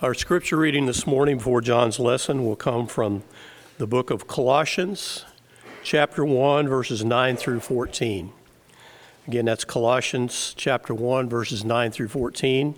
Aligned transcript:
Our 0.00 0.14
scripture 0.14 0.56
reading 0.56 0.86
this 0.86 1.08
morning 1.08 1.38
before 1.38 1.60
John's 1.60 1.98
lesson 1.98 2.46
will 2.46 2.54
come 2.54 2.86
from 2.86 3.24
the 3.78 3.86
book 3.88 4.10
of 4.10 4.28
Colossians, 4.28 5.24
chapter 5.82 6.24
1, 6.24 6.68
verses 6.68 7.04
9 7.04 7.36
through 7.36 7.58
14. 7.58 8.30
Again, 9.26 9.44
that's 9.46 9.64
Colossians 9.64 10.54
chapter 10.56 10.94
1, 10.94 11.28
verses 11.28 11.64
9 11.64 11.90
through 11.90 12.06
14. 12.06 12.76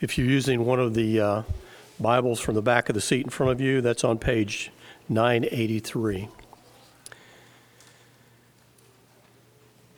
If 0.00 0.18
you're 0.18 0.26
using 0.26 0.66
one 0.66 0.80
of 0.80 0.94
the 0.94 1.20
uh, 1.20 1.42
Bibles 2.00 2.40
from 2.40 2.56
the 2.56 2.62
back 2.62 2.88
of 2.88 2.96
the 2.96 3.00
seat 3.00 3.22
in 3.22 3.30
front 3.30 3.52
of 3.52 3.60
you, 3.60 3.80
that's 3.80 4.02
on 4.02 4.18
page 4.18 4.72
983. 5.08 6.28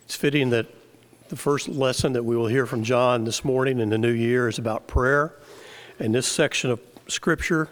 It's 0.04 0.14
fitting 0.14 0.50
that 0.50 0.66
the 1.30 1.36
first 1.36 1.68
lesson 1.68 2.12
that 2.12 2.24
we 2.24 2.36
will 2.36 2.48
hear 2.48 2.66
from 2.66 2.84
John 2.84 3.24
this 3.24 3.46
morning 3.46 3.80
in 3.80 3.88
the 3.88 3.96
new 3.96 4.12
year 4.12 4.46
is 4.46 4.58
about 4.58 4.86
prayer. 4.86 5.32
In 6.00 6.10
this 6.10 6.26
section 6.26 6.70
of 6.70 6.80
Scripture, 7.06 7.68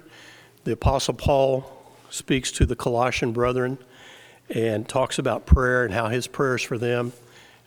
the 0.62 0.72
Apostle 0.72 1.14
Paul 1.14 1.64
speaks 2.08 2.52
to 2.52 2.64
the 2.64 2.76
Colossian 2.76 3.32
brethren 3.32 3.78
and 4.48 4.88
talks 4.88 5.18
about 5.18 5.44
prayer 5.44 5.84
and 5.84 5.92
how 5.92 6.06
his 6.06 6.28
prayers 6.28 6.62
for 6.62 6.78
them 6.78 7.12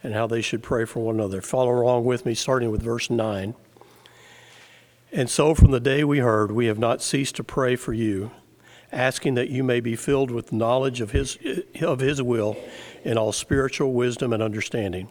and 0.02 0.14
how 0.14 0.28
they 0.28 0.42
should 0.42 0.64
pray 0.64 0.86
for 0.86 1.02
one 1.02 1.16
another. 1.16 1.42
Follow 1.42 1.74
along 1.74 2.06
with 2.06 2.26
me, 2.26 2.34
starting 2.34 2.72
with 2.72 2.82
verse 2.82 3.10
9. 3.10 3.54
And 5.12 5.30
so, 5.30 5.54
from 5.54 5.72
the 5.72 5.80
day 5.82 6.06
we 6.06 6.20
heard, 6.20 6.54
we 6.54 6.68
have 6.68 6.80
not 6.80 7.02
ceased 7.02 7.36
to 7.36 7.44
pray 7.44 7.76
for 7.76 7.92
you, 7.92 8.32
asking 8.94 9.34
that 9.36 9.50
you 9.50 9.62
may 9.62 9.82
be 9.82 9.98
filled 9.98 10.32
with 10.32 10.54
knowledge 10.54 11.02
of 11.02 11.12
His, 11.12 11.38
of 11.82 12.00
his 12.00 12.22
will 12.22 12.56
in 13.04 13.18
all 13.18 13.34
spiritual 13.34 13.92
wisdom 13.92 14.32
and 14.32 14.42
understanding, 14.42 15.10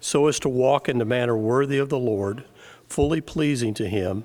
so 0.00 0.26
as 0.26 0.40
to 0.40 0.48
walk 0.48 0.88
in 0.88 0.98
the 0.98 1.04
manner 1.04 1.36
worthy 1.36 1.78
of 1.78 1.90
the 1.90 1.98
Lord, 1.98 2.42
fully 2.88 3.20
pleasing 3.20 3.72
to 3.74 3.88
Him, 3.88 4.24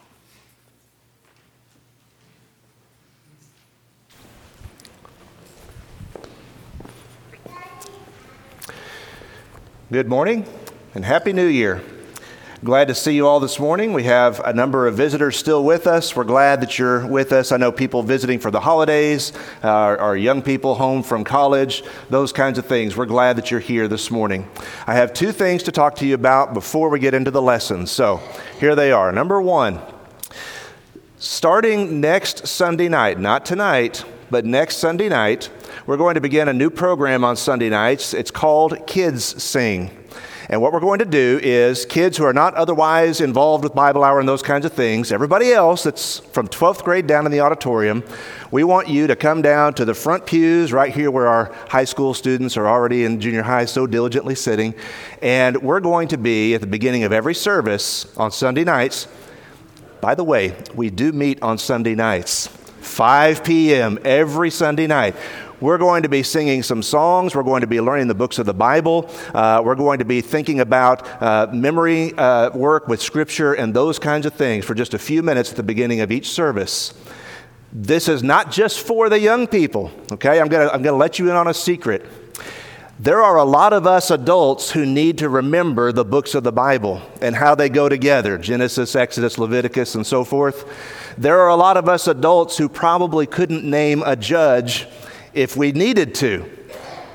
Good 9.91 10.07
morning 10.07 10.45
and 10.95 11.03
Happy 11.03 11.33
New 11.33 11.47
Year. 11.47 11.83
Glad 12.63 12.87
to 12.87 12.95
see 12.95 13.13
you 13.13 13.27
all 13.27 13.41
this 13.41 13.59
morning. 13.59 13.91
We 13.91 14.03
have 14.03 14.39
a 14.39 14.53
number 14.53 14.87
of 14.87 14.95
visitors 14.95 15.35
still 15.35 15.65
with 15.65 15.85
us. 15.85 16.15
We're 16.15 16.23
glad 16.23 16.61
that 16.61 16.79
you're 16.79 17.05
with 17.05 17.33
us. 17.33 17.51
I 17.51 17.57
know 17.57 17.73
people 17.73 18.01
visiting 18.01 18.39
for 18.39 18.51
the 18.51 18.61
holidays, 18.61 19.33
our 19.61 20.15
young 20.15 20.43
people 20.43 20.75
home 20.75 21.03
from 21.03 21.25
college, 21.25 21.83
those 22.09 22.31
kinds 22.31 22.57
of 22.57 22.65
things. 22.67 22.95
We're 22.95 23.05
glad 23.05 23.35
that 23.35 23.51
you're 23.51 23.59
here 23.59 23.89
this 23.89 24.09
morning. 24.09 24.47
I 24.87 24.93
have 24.93 25.13
two 25.13 25.33
things 25.33 25.61
to 25.63 25.73
talk 25.73 25.97
to 25.97 26.05
you 26.05 26.15
about 26.15 26.53
before 26.53 26.87
we 26.87 26.97
get 26.97 27.13
into 27.13 27.29
the 27.29 27.41
lessons. 27.41 27.91
So 27.91 28.21
here 28.61 28.75
they 28.75 28.93
are. 28.93 29.11
Number 29.11 29.41
one, 29.41 29.81
starting 31.17 31.99
next 31.99 32.47
Sunday 32.47 32.87
night, 32.87 33.19
not 33.19 33.45
tonight, 33.45 34.05
but 34.29 34.45
next 34.45 34.77
Sunday 34.77 35.09
night, 35.09 35.49
we're 35.85 35.97
going 35.97 36.15
to 36.15 36.21
begin 36.21 36.47
a 36.47 36.53
new 36.53 36.69
program 36.69 37.23
on 37.23 37.35
Sunday 37.35 37.69
nights. 37.69 38.13
It's 38.13 38.31
called 38.31 38.87
Kids 38.87 39.43
Sing. 39.43 39.91
And 40.51 40.61
what 40.61 40.73
we're 40.73 40.81
going 40.81 40.99
to 40.99 41.05
do 41.05 41.39
is 41.41 41.85
kids 41.85 42.17
who 42.17 42.25
are 42.25 42.33
not 42.33 42.53
otherwise 42.55 43.21
involved 43.21 43.63
with 43.63 43.73
Bible 43.73 44.03
Hour 44.03 44.19
and 44.19 44.27
those 44.27 44.41
kinds 44.41 44.65
of 44.65 44.73
things, 44.73 45.13
everybody 45.13 45.53
else 45.53 45.83
that's 45.83 46.19
from 46.19 46.49
12th 46.49 46.83
grade 46.83 47.07
down 47.07 47.25
in 47.25 47.31
the 47.31 47.39
auditorium, 47.39 48.03
we 48.51 48.65
want 48.65 48.89
you 48.89 49.07
to 49.07 49.15
come 49.15 49.41
down 49.41 49.73
to 49.75 49.85
the 49.85 49.93
front 49.93 50.25
pews 50.25 50.73
right 50.73 50.93
here 50.93 51.09
where 51.09 51.29
our 51.29 51.53
high 51.69 51.85
school 51.85 52.13
students 52.13 52.57
are 52.57 52.67
already 52.67 53.05
in 53.05 53.21
junior 53.21 53.43
high 53.43 53.63
so 53.63 53.87
diligently 53.87 54.35
sitting. 54.35 54.75
And 55.21 55.61
we're 55.61 55.79
going 55.79 56.09
to 56.09 56.17
be 56.17 56.53
at 56.53 56.59
the 56.59 56.67
beginning 56.67 57.05
of 57.05 57.13
every 57.13 57.33
service 57.33 58.05
on 58.17 58.31
Sunday 58.31 58.65
nights. 58.65 59.07
By 60.01 60.15
the 60.15 60.25
way, 60.25 60.57
we 60.75 60.89
do 60.89 61.13
meet 61.13 61.41
on 61.41 61.59
Sunday 61.59 61.95
nights. 61.95 62.47
5 62.81 63.43
p.m. 63.45 63.99
every 64.03 64.49
Sunday 64.49 64.87
night. 64.87 65.15
We're 65.61 65.77
going 65.77 66.01
to 66.01 66.09
be 66.09 66.23
singing 66.23 66.63
some 66.63 66.81
songs. 66.81 67.35
We're 67.35 67.43
going 67.43 67.61
to 67.61 67.67
be 67.67 67.79
learning 67.79 68.07
the 68.07 68.15
books 68.15 68.39
of 68.39 68.47
the 68.47 68.53
Bible. 68.53 69.07
Uh, 69.31 69.61
we're 69.63 69.75
going 69.75 69.99
to 69.99 70.05
be 70.05 70.19
thinking 70.19 70.59
about 70.59 71.07
uh, 71.21 71.49
memory 71.53 72.17
uh, 72.17 72.49
work 72.49 72.87
with 72.87 72.99
Scripture 72.99 73.53
and 73.53 73.71
those 73.71 73.99
kinds 73.99 74.25
of 74.25 74.33
things 74.33 74.65
for 74.65 74.73
just 74.73 74.95
a 74.95 74.97
few 74.97 75.21
minutes 75.21 75.51
at 75.51 75.57
the 75.57 75.63
beginning 75.63 76.01
of 76.01 76.11
each 76.11 76.31
service. 76.31 76.95
This 77.71 78.07
is 78.07 78.23
not 78.23 78.51
just 78.51 78.79
for 78.79 79.07
the 79.07 79.19
young 79.19 79.45
people, 79.45 79.91
okay? 80.11 80.41
I'm 80.41 80.47
going 80.47 80.67
to 80.67 80.73
I'm 80.73 80.81
going 80.81 80.93
to 80.93 80.99
let 80.99 81.19
you 81.19 81.29
in 81.29 81.35
on 81.35 81.47
a 81.47 81.53
secret. 81.53 82.07
There 82.99 83.21
are 83.21 83.37
a 83.37 83.43
lot 83.43 83.71
of 83.71 83.85
us 83.85 84.09
adults 84.09 84.71
who 84.71 84.83
need 84.83 85.19
to 85.19 85.29
remember 85.29 85.91
the 85.91 86.03
books 86.03 86.33
of 86.33 86.43
the 86.43 86.51
Bible 86.51 87.03
and 87.21 87.35
how 87.35 87.53
they 87.53 87.69
go 87.69 87.87
together 87.87 88.39
Genesis, 88.39 88.95
Exodus, 88.95 89.37
Leviticus, 89.37 89.93
and 89.93 90.07
so 90.07 90.23
forth. 90.23 90.65
There 91.19 91.39
are 91.39 91.49
a 91.49 91.55
lot 91.55 91.77
of 91.77 91.87
us 91.87 92.07
adults 92.07 92.57
who 92.57 92.67
probably 92.67 93.27
couldn't 93.27 93.63
name 93.63 94.01
a 94.03 94.15
judge 94.15 94.87
if 95.33 95.55
we 95.55 95.71
needed 95.71 96.15
to. 96.15 96.49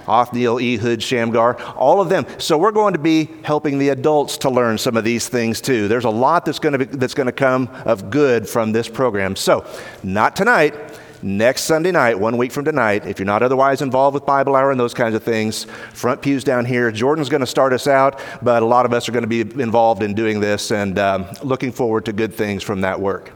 Othniel, 0.08 0.60
Ehud, 0.60 1.02
Shamgar, 1.02 1.60
all 1.72 2.00
of 2.00 2.08
them. 2.08 2.26
So 2.38 2.56
we're 2.56 2.72
going 2.72 2.92
to 2.92 2.98
be 2.98 3.28
helping 3.42 3.78
the 3.78 3.88
adults 3.90 4.38
to 4.38 4.50
learn 4.50 4.78
some 4.78 4.96
of 4.96 5.04
these 5.04 5.28
things 5.28 5.60
too. 5.60 5.88
There's 5.88 6.04
a 6.04 6.10
lot 6.10 6.44
that's 6.44 6.58
going 6.58 6.78
to 6.78 6.86
be, 6.86 6.96
that's 6.96 7.14
going 7.14 7.26
to 7.26 7.32
come 7.32 7.68
of 7.84 8.10
good 8.10 8.48
from 8.48 8.72
this 8.72 8.88
program. 8.88 9.36
So, 9.36 9.66
not 10.02 10.36
tonight, 10.36 10.74
next 11.22 11.62
Sunday 11.62 11.90
night, 11.90 12.18
one 12.18 12.36
week 12.36 12.52
from 12.52 12.64
tonight, 12.64 13.06
if 13.06 13.18
you're 13.18 13.26
not 13.26 13.42
otherwise 13.42 13.82
involved 13.82 14.14
with 14.14 14.24
Bible 14.26 14.54
Hour 14.54 14.70
and 14.70 14.78
those 14.78 14.94
kinds 14.94 15.14
of 15.14 15.22
things, 15.22 15.64
front 15.92 16.22
pews 16.22 16.44
down 16.44 16.64
here. 16.64 16.90
Jordan's 16.92 17.28
going 17.28 17.40
to 17.40 17.46
start 17.46 17.72
us 17.72 17.86
out, 17.86 18.20
but 18.42 18.62
a 18.62 18.66
lot 18.66 18.86
of 18.86 18.92
us 18.92 19.08
are 19.08 19.12
going 19.12 19.28
to 19.28 19.28
be 19.28 19.40
involved 19.40 20.02
in 20.02 20.14
doing 20.14 20.40
this 20.40 20.70
and 20.70 20.98
um, 20.98 21.26
looking 21.42 21.72
forward 21.72 22.04
to 22.04 22.12
good 22.12 22.34
things 22.34 22.62
from 22.62 22.82
that 22.82 23.00
work. 23.00 23.32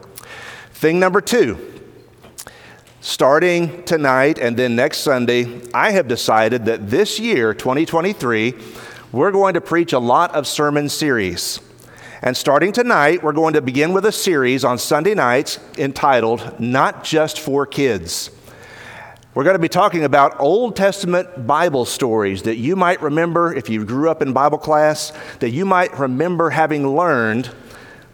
Thing 0.73 0.99
number 0.99 1.21
two 1.21 1.80
Starting 3.03 3.81
tonight 3.81 4.37
and 4.37 4.55
then 4.55 4.75
next 4.75 4.99
Sunday, 4.99 5.59
I 5.73 5.89
have 5.89 6.07
decided 6.07 6.65
that 6.65 6.91
this 6.91 7.19
year, 7.19 7.51
2023, 7.51 8.53
we're 9.11 9.31
going 9.31 9.55
to 9.55 9.61
preach 9.61 9.91
a 9.91 9.97
lot 9.97 10.35
of 10.35 10.45
sermon 10.45 10.87
series. 10.87 11.59
And 12.21 12.37
starting 12.37 12.71
tonight, 12.71 13.23
we're 13.23 13.31
going 13.31 13.55
to 13.55 13.61
begin 13.61 13.91
with 13.93 14.05
a 14.05 14.11
series 14.11 14.63
on 14.63 14.77
Sunday 14.77 15.15
nights 15.15 15.57
entitled 15.79 16.59
Not 16.59 17.03
Just 17.03 17.39
for 17.39 17.65
Kids. 17.65 18.29
We're 19.33 19.45
going 19.45 19.55
to 19.55 19.59
be 19.59 19.67
talking 19.67 20.03
about 20.03 20.39
Old 20.39 20.75
Testament 20.75 21.47
Bible 21.47 21.85
stories 21.85 22.43
that 22.43 22.57
you 22.57 22.75
might 22.75 23.01
remember 23.01 23.51
if 23.51 23.67
you 23.67 23.83
grew 23.83 24.11
up 24.11 24.21
in 24.21 24.31
Bible 24.31 24.59
class, 24.59 25.11
that 25.39 25.49
you 25.49 25.65
might 25.65 25.97
remember 25.97 26.51
having 26.51 26.95
learned 26.95 27.49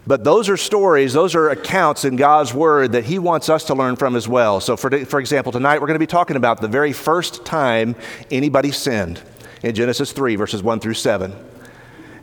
but 0.08 0.24
those 0.24 0.48
are 0.48 0.56
stories, 0.56 1.12
those 1.12 1.34
are 1.34 1.50
accounts 1.50 2.06
in 2.06 2.16
God's 2.16 2.54
Word 2.54 2.92
that 2.92 3.04
He 3.04 3.18
wants 3.18 3.50
us 3.50 3.64
to 3.64 3.74
learn 3.74 3.94
from 3.94 4.16
as 4.16 4.26
well. 4.26 4.58
So, 4.58 4.74
for, 4.74 5.04
for 5.04 5.20
example, 5.20 5.52
tonight 5.52 5.82
we're 5.82 5.86
going 5.86 5.96
to 5.96 5.98
be 5.98 6.06
talking 6.06 6.36
about 6.36 6.62
the 6.62 6.66
very 6.66 6.94
first 6.94 7.44
time 7.44 7.94
anybody 8.30 8.72
sinned 8.72 9.20
in 9.62 9.74
Genesis 9.74 10.12
3, 10.12 10.36
verses 10.36 10.62
1 10.62 10.80
through 10.80 10.94
7. 10.94 11.36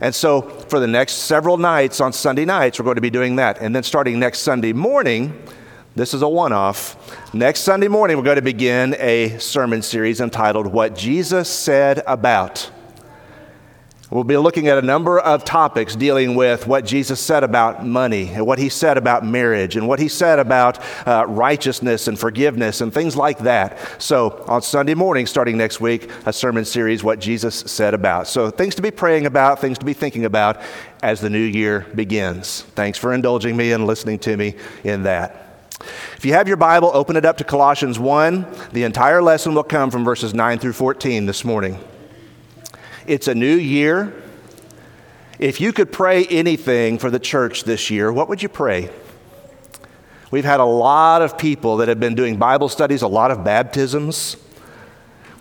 And 0.00 0.12
so, 0.12 0.42
for 0.42 0.80
the 0.80 0.88
next 0.88 1.12
several 1.12 1.58
nights 1.58 2.00
on 2.00 2.12
Sunday 2.12 2.44
nights, 2.44 2.80
we're 2.80 2.84
going 2.84 2.96
to 2.96 3.00
be 3.00 3.08
doing 3.08 3.36
that. 3.36 3.60
And 3.60 3.72
then, 3.72 3.84
starting 3.84 4.18
next 4.18 4.40
Sunday 4.40 4.72
morning, 4.72 5.40
this 5.94 6.12
is 6.12 6.22
a 6.22 6.28
one 6.28 6.52
off. 6.52 7.32
Next 7.32 7.60
Sunday 7.60 7.88
morning, 7.88 8.16
we're 8.16 8.24
going 8.24 8.34
to 8.34 8.42
begin 8.42 8.96
a 8.98 9.38
sermon 9.38 9.80
series 9.80 10.20
entitled 10.20 10.66
What 10.66 10.96
Jesus 10.96 11.48
Said 11.48 12.02
About. 12.08 12.68
We'll 14.08 14.22
be 14.22 14.36
looking 14.36 14.68
at 14.68 14.78
a 14.78 14.82
number 14.82 15.18
of 15.18 15.44
topics 15.44 15.96
dealing 15.96 16.36
with 16.36 16.68
what 16.68 16.86
Jesus 16.86 17.18
said 17.18 17.42
about 17.42 17.84
money 17.84 18.28
and 18.28 18.46
what 18.46 18.60
he 18.60 18.68
said 18.68 18.98
about 18.98 19.26
marriage 19.26 19.74
and 19.74 19.88
what 19.88 19.98
he 19.98 20.06
said 20.06 20.38
about 20.38 20.78
uh, 21.08 21.26
righteousness 21.26 22.06
and 22.06 22.16
forgiveness 22.16 22.80
and 22.80 22.94
things 22.94 23.16
like 23.16 23.38
that. 23.38 24.00
So, 24.00 24.44
on 24.46 24.62
Sunday 24.62 24.94
morning, 24.94 25.26
starting 25.26 25.56
next 25.56 25.80
week, 25.80 26.08
a 26.24 26.32
sermon 26.32 26.64
series, 26.64 27.02
What 27.02 27.18
Jesus 27.18 27.56
Said 27.56 27.94
About. 27.94 28.28
So, 28.28 28.48
things 28.48 28.76
to 28.76 28.82
be 28.82 28.92
praying 28.92 29.26
about, 29.26 29.60
things 29.60 29.76
to 29.78 29.84
be 29.84 29.92
thinking 29.92 30.24
about 30.24 30.60
as 31.02 31.20
the 31.20 31.28
new 31.28 31.38
year 31.38 31.84
begins. 31.96 32.62
Thanks 32.76 32.98
for 32.98 33.12
indulging 33.12 33.56
me 33.56 33.72
and 33.72 33.88
listening 33.88 34.20
to 34.20 34.36
me 34.36 34.54
in 34.84 35.02
that. 35.02 35.68
If 36.16 36.24
you 36.24 36.32
have 36.34 36.46
your 36.46 36.56
Bible, 36.56 36.92
open 36.94 37.16
it 37.16 37.24
up 37.24 37.38
to 37.38 37.44
Colossians 37.44 37.98
1. 37.98 38.46
The 38.72 38.84
entire 38.84 39.20
lesson 39.20 39.52
will 39.52 39.64
come 39.64 39.90
from 39.90 40.04
verses 40.04 40.32
9 40.32 40.60
through 40.60 40.74
14 40.74 41.26
this 41.26 41.44
morning. 41.44 41.76
It's 43.06 43.28
a 43.28 43.34
new 43.34 43.54
year. 43.54 44.12
If 45.38 45.60
you 45.60 45.72
could 45.72 45.92
pray 45.92 46.24
anything 46.26 46.98
for 46.98 47.08
the 47.08 47.20
church 47.20 47.62
this 47.62 47.88
year, 47.88 48.12
what 48.12 48.28
would 48.28 48.42
you 48.42 48.48
pray? 48.48 48.90
We've 50.32 50.44
had 50.44 50.58
a 50.58 50.64
lot 50.64 51.22
of 51.22 51.38
people 51.38 51.76
that 51.76 51.88
have 51.88 52.00
been 52.00 52.16
doing 52.16 52.36
Bible 52.36 52.68
studies, 52.68 53.02
a 53.02 53.08
lot 53.08 53.30
of 53.30 53.44
baptisms. 53.44 54.36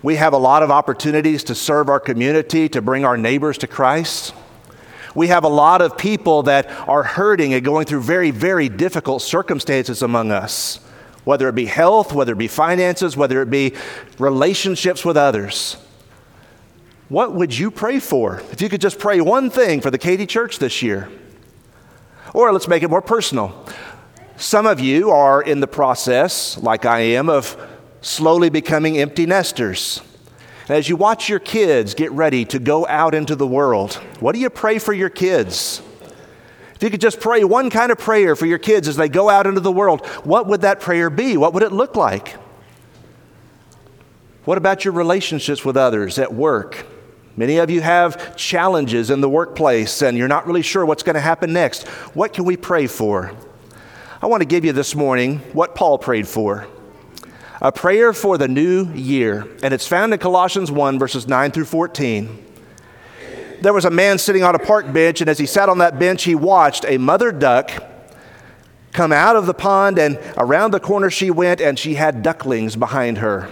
We 0.03 0.17
have 0.17 0.33
a 0.33 0.38
lot 0.38 0.62
of 0.62 0.69
opportunities 0.69 1.44
to 1.45 1.56
serve 1.56 1.89
our 1.89 2.00
community, 2.00 2.69
to 2.69 2.83
bring 2.83 3.03
our 3.03 3.17
neighbors 3.17 3.57
to 3.59 3.67
Christ. 3.67 4.35
We 5.15 5.29
have 5.29 5.44
a 5.44 5.50
lot 5.50 5.81
of 5.81 5.97
people 5.97 6.44
that 6.44 6.69
are 6.88 7.01
hurting 7.01 7.56
and 7.56 7.65
going 7.65 7.88
through 7.88 8.01
very, 8.01 8.29
very 8.29 8.69
difficult 8.69 9.23
circumstances 9.23 10.03
among 10.03 10.31
us, 10.31 10.79
whether 11.23 11.50
it 11.50 11.56
be 11.56 11.65
health, 11.65 12.13
whether 12.13 12.33
it 12.33 12.38
be 12.38 12.47
finances, 12.47 13.17
whether 13.17 13.41
it 13.41 13.50
be 13.50 13.73
relationships 14.19 15.03
with 15.03 15.17
others. 15.17 15.77
What 17.07 17.33
would 17.33 17.55
you 17.55 17.69
pray 17.69 17.99
for 17.99 18.41
if 18.51 18.61
you 18.61 18.69
could 18.69 18.81
just 18.81 18.97
pray 18.97 19.21
one 19.21 19.51
thing 19.51 19.79
for 19.79 19.91
the 19.91 19.97
Katy 19.97 20.25
Church 20.25 20.57
this 20.57 20.81
year? 20.81 21.07
Or 22.33 22.51
let's 22.51 22.67
make 22.67 22.81
it 22.81 22.89
more 22.89 23.01
personal. 23.01 23.67
Some 24.37 24.65
of 24.65 24.79
you 24.79 25.11
are 25.11 25.41
in 25.41 25.59
the 25.59 25.67
process, 25.67 26.57
like 26.57 26.83
I 26.83 27.01
am, 27.01 27.29
of 27.29 27.55
slowly 28.01 28.49
becoming 28.49 28.97
empty 28.97 29.27
nesters. 29.27 30.01
As 30.67 30.89
you 30.89 30.95
watch 30.95 31.29
your 31.29 31.37
kids 31.37 31.93
get 31.93 32.11
ready 32.11 32.43
to 32.45 32.57
go 32.57 32.87
out 32.87 33.13
into 33.13 33.35
the 33.35 33.45
world, 33.45 33.93
what 34.19 34.33
do 34.33 34.39
you 34.39 34.49
pray 34.49 34.79
for 34.79 34.91
your 34.91 35.11
kids? 35.11 35.83
If 36.73 36.81
you 36.81 36.89
could 36.89 37.01
just 37.01 37.19
pray 37.19 37.43
one 37.43 37.69
kind 37.69 37.91
of 37.91 37.99
prayer 37.99 38.35
for 38.35 38.47
your 38.47 38.57
kids 38.57 38.87
as 38.87 38.97
they 38.97 39.09
go 39.09 39.29
out 39.29 39.45
into 39.45 39.61
the 39.61 39.71
world, 39.71 40.05
what 40.25 40.47
would 40.47 40.61
that 40.61 40.79
prayer 40.79 41.11
be? 41.11 41.37
What 41.37 41.53
would 41.53 41.63
it 41.63 41.71
look 41.71 41.95
like? 41.95 42.35
What 44.43 44.57
about 44.57 44.83
your 44.83 44.93
relationships 44.93 45.63
with 45.63 45.77
others 45.77 46.17
at 46.17 46.33
work? 46.33 46.85
Many 47.37 47.57
of 47.57 47.69
you 47.69 47.81
have 47.81 48.35
challenges 48.37 49.09
in 49.09 49.19
the 49.19 49.29
workplace 49.29 50.01
and 50.01 50.17
you're 50.17 50.27
not 50.27 50.47
really 50.47 50.61
sure 50.61 50.85
what's 50.85 51.03
going 51.03 51.15
to 51.15 51.21
happen 51.21 51.51
next. 51.51 51.87
What 52.15 52.31
can 52.33 52.45
we 52.45 52.55
pray 52.55 52.87
for? 52.87 53.33
I 54.21 54.27
want 54.27 54.41
to 54.41 54.47
give 54.47 54.63
you 54.63 54.71
this 54.71 54.95
morning 54.95 55.39
what 55.51 55.75
Paul 55.75 55.97
prayed 55.97 56.27
for 56.27 56.67
a 57.61 57.71
prayer 57.71 58.13
for 58.13 58.37
the 58.37 58.47
new 58.47 58.91
year, 58.93 59.47
and 59.63 59.73
it's 59.73 59.87
found 59.87 60.13
in 60.13 60.19
Colossians 60.19 60.69
1, 60.69 60.99
verses 60.99 61.27
9 61.27 61.51
through 61.51 61.65
14. 61.65 62.45
There 63.61 63.73
was 63.73 63.85
a 63.85 63.89
man 63.89 64.17
sitting 64.17 64.43
on 64.43 64.55
a 64.55 64.59
park 64.59 64.91
bench, 64.91 65.21
and 65.21 65.29
as 65.29 65.39
he 65.39 65.45
sat 65.45 65.69
on 65.69 65.79
that 65.79 65.97
bench, 65.97 66.23
he 66.23 66.35
watched 66.35 66.85
a 66.88 66.97
mother 66.97 67.31
duck 67.31 67.71
come 68.91 69.11
out 69.11 69.35
of 69.35 69.45
the 69.45 69.53
pond, 69.53 69.97
and 69.97 70.19
around 70.38 70.71
the 70.71 70.79
corner 70.79 71.09
she 71.09 71.31
went, 71.31 71.61
and 71.61 71.79
she 71.79 71.95
had 71.95 72.21
ducklings 72.21 72.75
behind 72.75 73.17
her. 73.19 73.49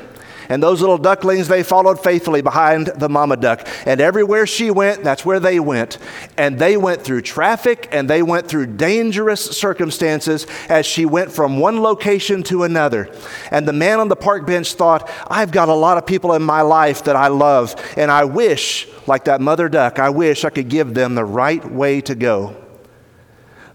And 0.49 0.61
those 0.61 0.81
little 0.81 0.97
ducklings, 0.97 1.47
they 1.47 1.63
followed 1.63 2.01
faithfully 2.01 2.41
behind 2.41 2.87
the 2.87 3.09
mama 3.09 3.37
duck. 3.37 3.67
And 3.85 4.01
everywhere 4.01 4.45
she 4.45 4.71
went, 4.71 5.03
that's 5.03 5.25
where 5.25 5.39
they 5.39 5.59
went. 5.59 5.97
And 6.37 6.59
they 6.59 6.77
went 6.77 7.01
through 7.01 7.21
traffic 7.21 7.87
and 7.91 8.09
they 8.09 8.21
went 8.21 8.47
through 8.47 8.67
dangerous 8.67 9.41
circumstances 9.41 10.47
as 10.69 10.85
she 10.85 11.05
went 11.05 11.31
from 11.31 11.59
one 11.59 11.81
location 11.81 12.43
to 12.43 12.63
another. 12.63 13.09
And 13.51 13.67
the 13.67 13.73
man 13.73 13.99
on 13.99 14.07
the 14.07 14.15
park 14.15 14.45
bench 14.45 14.73
thought, 14.73 15.09
I've 15.27 15.51
got 15.51 15.69
a 15.69 15.73
lot 15.73 15.97
of 15.97 16.05
people 16.05 16.33
in 16.33 16.41
my 16.41 16.61
life 16.61 17.03
that 17.05 17.15
I 17.15 17.27
love. 17.27 17.75
And 17.97 18.11
I 18.11 18.25
wish, 18.25 18.87
like 19.07 19.25
that 19.25 19.41
mother 19.41 19.69
duck, 19.69 19.99
I 19.99 20.09
wish 20.09 20.45
I 20.45 20.49
could 20.49 20.69
give 20.69 20.93
them 20.93 21.15
the 21.15 21.25
right 21.25 21.63
way 21.69 22.01
to 22.01 22.15
go. 22.15 22.62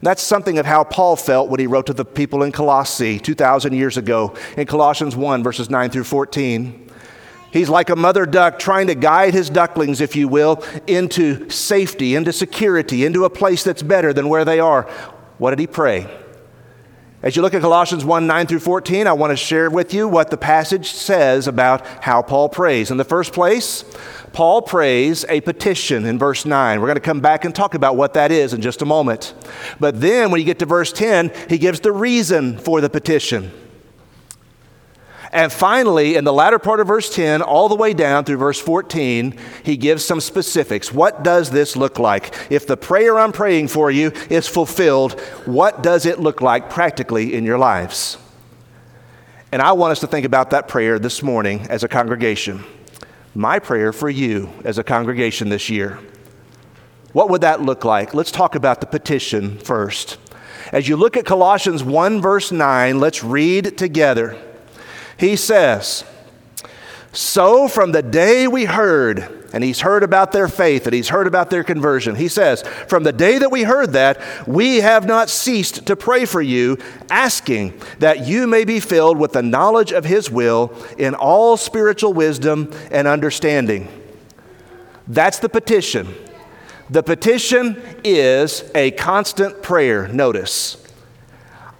That's 0.01 0.23
something 0.23 0.59
of 0.59 0.67
how 0.67 0.85
Paul 0.85 1.17
felt 1.17 1.51
when 1.51 1.59
he 1.59 1.67
wrote 1.67 1.87
to 1.87 1.93
the 1.93 2.05
people 2.05 2.43
in 2.43 2.53
Colossae 2.53 3.19
2,000 3.19 3.73
years 3.73 3.97
ago 3.97 4.37
in 4.57 4.67
Colossians 4.67 5.17
1, 5.17 5.43
verses 5.43 5.69
9 5.69 5.91
through 5.91 6.05
14. 6.05 6.89
He's 7.51 7.69
like 7.69 7.91
a 7.91 7.97
mother 7.97 8.27
duck 8.27 8.59
trying 8.59 8.89
to 8.89 8.95
guide 8.95 9.33
his 9.35 9.51
ducklings, 9.51 10.01
if 10.01 10.15
you 10.15 10.29
will, 10.29 10.63
into 10.87 11.49
safety, 11.51 12.15
into 12.15 12.33
security, 12.33 13.05
into 13.05 13.25
a 13.25 13.31
place 13.31 13.65
that's 13.65 13.83
better 13.83 14.13
than 14.13 14.29
where 14.29 14.45
they 14.45 14.61
are. 14.61 14.83
What 15.39 15.51
did 15.51 15.59
he 15.59 15.67
pray? 15.67 16.07
As 17.21 17.35
you 17.35 17.43
look 17.43 17.53
at 17.53 17.63
Colossians 17.63 18.05
1 18.05 18.29
9 18.29 18.47
through 18.47 18.61
14, 18.61 19.09
I 19.09 19.13
want 19.13 19.33
to 19.33 19.37
share 19.37 19.69
with 19.71 19.93
you 19.93 20.07
what 20.07 20.31
the 20.31 20.37
passage 20.37 20.91
says 20.91 21.49
about 21.49 21.85
how 22.05 22.23
Paul 22.23 22.49
prays. 22.49 22.93
In 22.93 22.97
the 22.97 23.05
first 23.05 23.33
place, 23.33 23.85
Paul 24.33 24.63
prays 24.63 25.25
a 25.29 25.41
petition 25.41 26.05
in 26.05 26.17
verse 26.17 26.47
9. 26.47 26.81
We're 26.81 26.87
going 26.87 26.95
to 26.95 27.01
come 27.01 27.19
back 27.19 27.45
and 27.45 27.53
talk 27.53 27.75
about 27.75 27.97
what 27.97 28.15
that 28.15 28.31
is 28.31 28.55
in 28.55 28.61
just 28.61 28.83
a 28.83 28.85
moment. 28.85 29.35
But 29.81 30.01
then 30.01 30.31
when 30.31 30.41
you 30.41 30.47
get 30.47 30.61
to 30.61 30.67
verse 30.67 30.93
10, 30.93 31.33
he 31.49 31.59
gives 31.59 31.81
the 31.81 31.91
reason 31.91 32.57
for 32.57 32.81
the 32.81 32.89
petition. 32.89 33.51
And 35.31 35.53
finally, 35.53 36.17
in 36.17 36.25
the 36.25 36.33
latter 36.33 36.59
part 36.59 36.81
of 36.81 36.87
verse 36.87 37.15
10, 37.15 37.43
all 37.43 37.69
the 37.69 37.75
way 37.75 37.93
down 37.93 38.25
through 38.25 38.39
verse 38.39 38.59
14, 38.59 39.37
he 39.63 39.77
gives 39.77 40.05
some 40.05 40.21
specifics. 40.21 40.93
What 40.93 41.23
does 41.23 41.51
this 41.51 41.77
look 41.77 41.99
like? 41.99 42.35
If 42.51 42.67
the 42.67 42.79
prayer 42.79 43.19
I'm 43.19 43.33
praying 43.33 43.69
for 43.69 43.91
you 43.91 44.13
is 44.31 44.49
fulfilled, 44.49 45.21
what 45.45 45.83
does 45.83 46.07
it 46.07 46.19
look 46.19 46.41
like 46.41 46.71
practically 46.71 47.35
in 47.35 47.45
your 47.45 47.59
lives? 47.59 48.17
And 49.53 49.61
I 49.61 49.73
want 49.73 49.93
us 49.93 50.01
to 50.01 50.07
think 50.07 50.25
about 50.25 50.51
that 50.51 50.67
prayer 50.67 50.99
this 50.99 51.23
morning 51.23 51.67
as 51.69 51.85
a 51.85 51.89
congregation. 51.89 52.65
My 53.35 53.59
prayer 53.59 53.93
for 53.93 54.09
you 54.09 54.51
as 54.65 54.79
a 54.79 54.85
congregation 54.85 55.51
this 55.51 55.69
year. 55.69 55.99
What 57.13 57.29
would 57.31 57.43
that 57.43 57.63
look 57.63 57.85
like? 57.85 58.15
Let's 58.15 58.31
talk 58.31 58.55
about 58.55 58.81
the 58.81 58.87
petition 58.87 59.59
first. 59.59 60.19
As 60.73 60.89
you 60.89 60.97
look 60.97 61.17
at 61.17 61.25
Colossians 61.25 61.83
1, 61.83 62.21
verse 62.21 62.53
9, 62.53 63.01
let's 63.01 63.25
read 63.25 63.79
together. 63.79 64.39
He 65.19 65.35
says, 65.35 66.05
So 67.13 67.69
from 67.69 67.93
the 67.93 68.03
day 68.03 68.47
we 68.47 68.65
heard, 68.65 69.39
and 69.53 69.65
he's 69.65 69.81
heard 69.81 70.03
about 70.03 70.33
their 70.33 70.47
faith 70.47 70.87
and 70.87 70.95
he's 70.95 71.09
heard 71.09 71.27
about 71.27 71.51
their 71.51 71.65
conversion. 71.65 72.15
He 72.15 72.29
says, 72.29 72.63
From 72.87 73.03
the 73.03 73.13
day 73.13 73.39
that 73.39 73.51
we 73.51 73.65
heard 73.65 73.95
that, 73.95 74.47
we 74.47 74.77
have 74.77 75.07
not 75.07 75.29
ceased 75.29 75.87
to 75.87 75.97
pray 75.97 76.25
for 76.25 76.43
you, 76.43 76.79
asking 77.11 77.81
that 77.99 78.27
you 78.27 78.47
may 78.47 78.65
be 78.65 78.79
filled 78.79 79.19
with 79.19 79.33
the 79.33 79.43
knowledge 79.43 79.91
of 79.91 80.05
his 80.05 80.31
will 80.31 80.73
in 80.99 81.15
all 81.15 81.57
spiritual 81.57 82.13
wisdom 82.13 82.73
and 82.91 83.09
understanding. 83.09 83.89
That's 85.09 85.39
the 85.39 85.49
petition. 85.49 86.15
The 86.91 87.03
petition 87.03 87.83
is 88.05 88.71
a 88.75 88.93
constant 88.93 89.63
prayer. 89.63 90.09
Notice, 90.09 90.85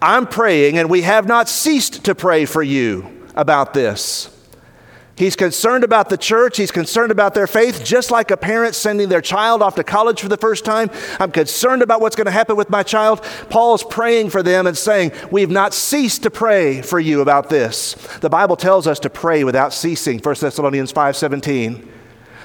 I'm 0.01 0.27
praying, 0.27 0.79
and 0.79 0.89
we 0.91 1.03
have 1.03 1.27
not 1.27 1.49
ceased 1.49 2.05
to 2.07 2.15
pray 2.15 2.45
for 2.45 2.63
you 2.63 3.18
about 3.39 3.73
this. 3.73 4.35
He's 5.19 5.35
concerned 5.35 5.83
about 5.83 6.11
the 6.11 6.17
church. 6.17 6.59
He's 6.59 6.71
concerned 6.71 7.11
about 7.11 7.35
their 7.35 7.49
faith, 7.49 7.85
just 7.85 8.13
like 8.13 8.31
a 8.31 8.37
parent 8.37 8.77
sending 8.77 9.09
their 9.09 9.21
child 9.21 9.63
off 9.63 9.75
to 9.75 9.83
college 9.83 10.21
for 10.21 10.29
the 10.29 10.37
first 10.37 10.65
time. 10.65 10.91
I'm 11.19 11.33
concerned 11.33 11.83
about 11.83 12.01
what's 12.01 12.15
going 12.15 12.27
to 12.27 12.31
happen 12.31 12.55
with 12.55 12.71
my 12.71 12.85
child. 12.85 13.23
Paul's 13.51 13.83
praying 13.83 14.31
for 14.31 14.45
them 14.45 14.69
and 14.69 14.79
saying, 14.79 15.11
We've 15.33 15.51
not 15.51 15.75
ceased 15.75 16.23
to 16.23 16.31
pray 16.31 16.83
for 16.83 17.01
you 17.01 17.21
about 17.21 17.49
this. 17.51 17.95
The 18.21 18.29
Bible 18.31 18.55
tells 18.55 18.87
us 18.87 19.01
to 19.01 19.11
pray 19.11 19.43
without 19.43 19.73
ceasing, 19.73 20.21
1 20.21 20.35
Thessalonians 20.41 20.93
5 20.93 21.17
17. 21.17 21.93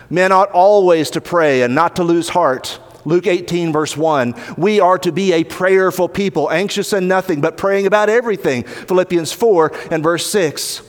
Men 0.09 0.31
ought 0.31 0.49
always 0.49 1.11
to 1.11 1.21
pray 1.21 1.61
and 1.61 1.75
not 1.75 1.95
to 1.97 2.03
lose 2.03 2.29
heart. 2.29 2.79
Luke 3.05 3.27
18, 3.27 3.71
verse 3.71 3.95
1. 3.95 4.33
We 4.57 4.79
are 4.79 4.97
to 4.97 5.11
be 5.11 5.33
a 5.33 5.43
prayerful 5.43 6.09
people, 6.09 6.49
anxious 6.49 6.91
in 6.91 7.07
nothing, 7.07 7.39
but 7.39 7.57
praying 7.57 7.85
about 7.85 8.09
everything. 8.09 8.63
Philippians 8.63 9.31
4 9.31 9.71
and 9.91 10.01
verse 10.01 10.25
6. 10.25 10.81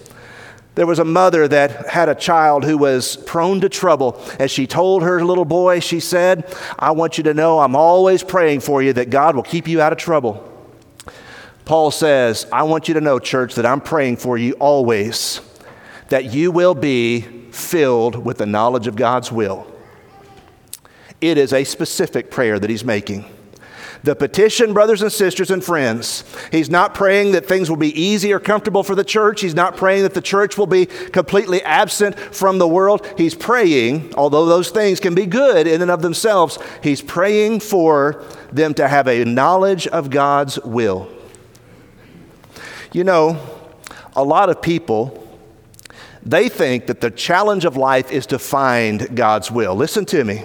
There 0.75 0.87
was 0.87 0.99
a 0.99 1.04
mother 1.04 1.47
that 1.47 1.88
had 1.88 2.09
a 2.09 2.14
child 2.14 2.64
who 2.64 2.76
was 2.76 3.16
prone 3.16 3.61
to 3.61 3.69
trouble. 3.69 4.21
As 4.40 4.50
she 4.50 4.66
told 4.66 5.02
her 5.02 5.25
little 5.25 5.45
boy, 5.45 5.81
she 5.81 6.00
said, 6.00 6.52
I 6.78 6.90
want 6.90 7.16
you 7.16 7.25
to 7.25 7.35
know 7.35 7.61
I'm 7.61 7.76
always 7.76 8.25
praying 8.25 8.61
for 8.61 8.83
you 8.83 8.93
that 8.95 9.11
God 9.11 9.37
will 9.37 9.45
keep 9.45 9.69
you 9.69 9.81
out 9.81 9.93
of 9.93 9.99
trouble. 9.99 10.50
Paul 11.64 11.90
says, 11.90 12.47
I 12.52 12.64
want 12.64 12.88
you 12.88 12.95
to 12.95 13.00
know, 13.00 13.19
church, 13.19 13.54
that 13.54 13.64
I'm 13.64 13.81
praying 13.81 14.16
for 14.16 14.37
you 14.37 14.52
always, 14.54 15.40
that 16.09 16.35
you 16.35 16.50
will 16.50 16.75
be 16.75 17.21
filled 17.52 18.16
with 18.16 18.38
the 18.38 18.47
knowledge 18.47 18.87
of 18.87 18.97
God's 18.97 19.31
will. 19.31 19.66
It 21.21 21.38
is 21.38 21.52
a 21.52 21.64
specific 21.64 22.31
prayer 22.31 22.59
that 22.59 22.69
he's 22.69 22.85
making. 22.85 23.25
The 24.04 24.14
petition, 24.14 24.75
brothers 24.75 25.00
and 25.00 25.11
sisters 25.11 25.50
and 25.50 25.64
friends, 25.64 26.25
he's 26.52 26.68
not 26.68 26.94
praying 26.94 27.32
that 27.32 27.46
things 27.46 27.70
will 27.70 27.78
be 27.78 27.99
easy 27.99 28.34
or 28.34 28.38
comfortable 28.38 28.82
for 28.82 28.94
the 28.94 29.02
church. 29.02 29.40
He's 29.40 29.54
not 29.54 29.78
praying 29.78 30.02
that 30.02 30.12
the 30.12 30.20
church 30.20 30.58
will 30.58 30.66
be 30.66 30.84
completely 30.84 31.62
absent 31.62 32.18
from 32.18 32.58
the 32.58 32.68
world. 32.68 33.06
He's 33.16 33.34
praying, 33.34 34.12
although 34.14 34.44
those 34.44 34.68
things 34.68 35.00
can 35.00 35.14
be 35.14 35.25
good 35.25 35.66
in 35.66 35.80
and 35.80 35.90
of 35.90 36.02
themselves, 36.02 36.58
he's 36.82 37.00
praying 37.00 37.61
for 37.61 38.23
them 38.52 38.75
to 38.75 38.88
have 38.88 39.08
a 39.08 39.25
knowledge 39.25 39.87
of 39.87 40.11
God's 40.11 40.58
will. 40.61 41.08
You 42.92 43.04
know, 43.04 43.40
a 44.14 44.23
lot 44.23 44.50
of 44.50 44.61
people 44.61 45.23
they 46.26 46.49
think 46.49 46.87
that 46.87 47.00
the 47.00 47.11
challenge 47.11 47.64
of 47.64 47.76
life 47.76 48.11
is 48.11 48.26
to 48.26 48.38
find 48.38 49.14
God's 49.16 49.50
will. 49.50 49.75
Listen 49.75 50.04
to 50.06 50.25
me. 50.25 50.44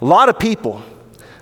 A 0.00 0.04
lot 0.04 0.28
of 0.28 0.38
people, 0.38 0.82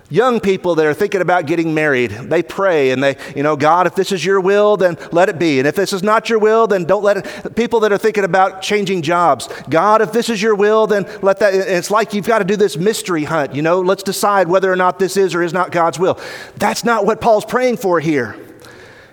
young 0.09 0.39
people 0.39 0.75
that 0.75 0.85
are 0.85 0.93
thinking 0.93 1.21
about 1.21 1.45
getting 1.45 1.73
married, 1.73 2.11
they 2.11 2.43
pray 2.43 2.91
and 2.91 3.03
they, 3.03 3.17
you 3.35 3.43
know, 3.43 3.55
God, 3.55 3.87
if 3.87 3.95
this 3.95 4.11
is 4.11 4.23
your 4.23 4.39
will, 4.39 4.77
then 4.77 4.97
let 5.11 5.29
it 5.29 5.39
be. 5.39 5.59
And 5.59 5.67
if 5.67 5.75
this 5.75 5.93
is 5.93 6.03
not 6.03 6.29
your 6.29 6.39
will, 6.39 6.67
then 6.67 6.83
don't 6.83 7.03
let 7.03 7.17
it. 7.17 7.55
People 7.55 7.79
that 7.81 7.91
are 7.91 7.97
thinking 7.97 8.23
about 8.23 8.61
changing 8.61 9.01
jobs, 9.01 9.49
God, 9.69 10.01
if 10.01 10.11
this 10.11 10.29
is 10.29 10.41
your 10.41 10.55
will, 10.55 10.87
then 10.87 11.05
let 11.21 11.39
that. 11.39 11.53
It's 11.53 11.91
like 11.91 12.13
you've 12.13 12.27
got 12.27 12.39
to 12.39 12.45
do 12.45 12.55
this 12.55 12.77
mystery 12.77 13.23
hunt, 13.23 13.55
you 13.55 13.61
know, 13.61 13.81
let's 13.81 14.03
decide 14.03 14.47
whether 14.47 14.71
or 14.71 14.75
not 14.75 14.99
this 14.99 15.17
is 15.17 15.33
or 15.33 15.41
is 15.41 15.53
not 15.53 15.71
God's 15.71 15.99
will. 15.99 16.19
That's 16.57 16.83
not 16.83 17.05
what 17.05 17.21
Paul's 17.21 17.45
praying 17.45 17.77
for 17.77 17.99
here. 17.99 18.37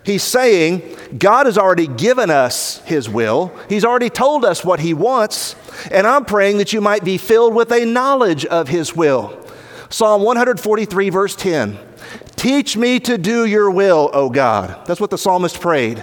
He's 0.05 0.25
saying 0.25 0.97
God 1.17 1.47
has 1.47 1.57
already 1.57 1.87
given 1.87 2.29
us 2.29 2.79
His 2.81 3.09
will, 3.09 3.53
He's 3.69 3.85
already 3.85 4.11
told 4.11 4.45
us 4.45 4.65
what 4.65 4.81
He 4.81 4.95
wants, 4.95 5.55
and 5.91 6.07
I'm 6.07 6.25
praying 6.25 6.59
that 6.59 6.73
you 6.73 6.81
might 6.81 7.05
be 7.05 7.19
filled 7.19 7.55
with 7.55 7.71
a 7.71 7.85
knowledge 7.85 8.45
of 8.45 8.69
His 8.69 8.97
will. 8.97 9.42
Psalm 9.93 10.23
143, 10.23 11.11
verse 11.11 11.37
10 11.37 11.79
Teach 12.35 12.79
me 12.79 12.99
to 13.01 13.19
do 13.19 13.45
your 13.45 13.71
will, 13.71 14.11
O 14.15 14.31
God. 14.31 14.87
That's 14.87 15.01
what 15.01 15.11
the 15.11 15.19
psalmist 15.19 15.61
prayed. 15.61 16.03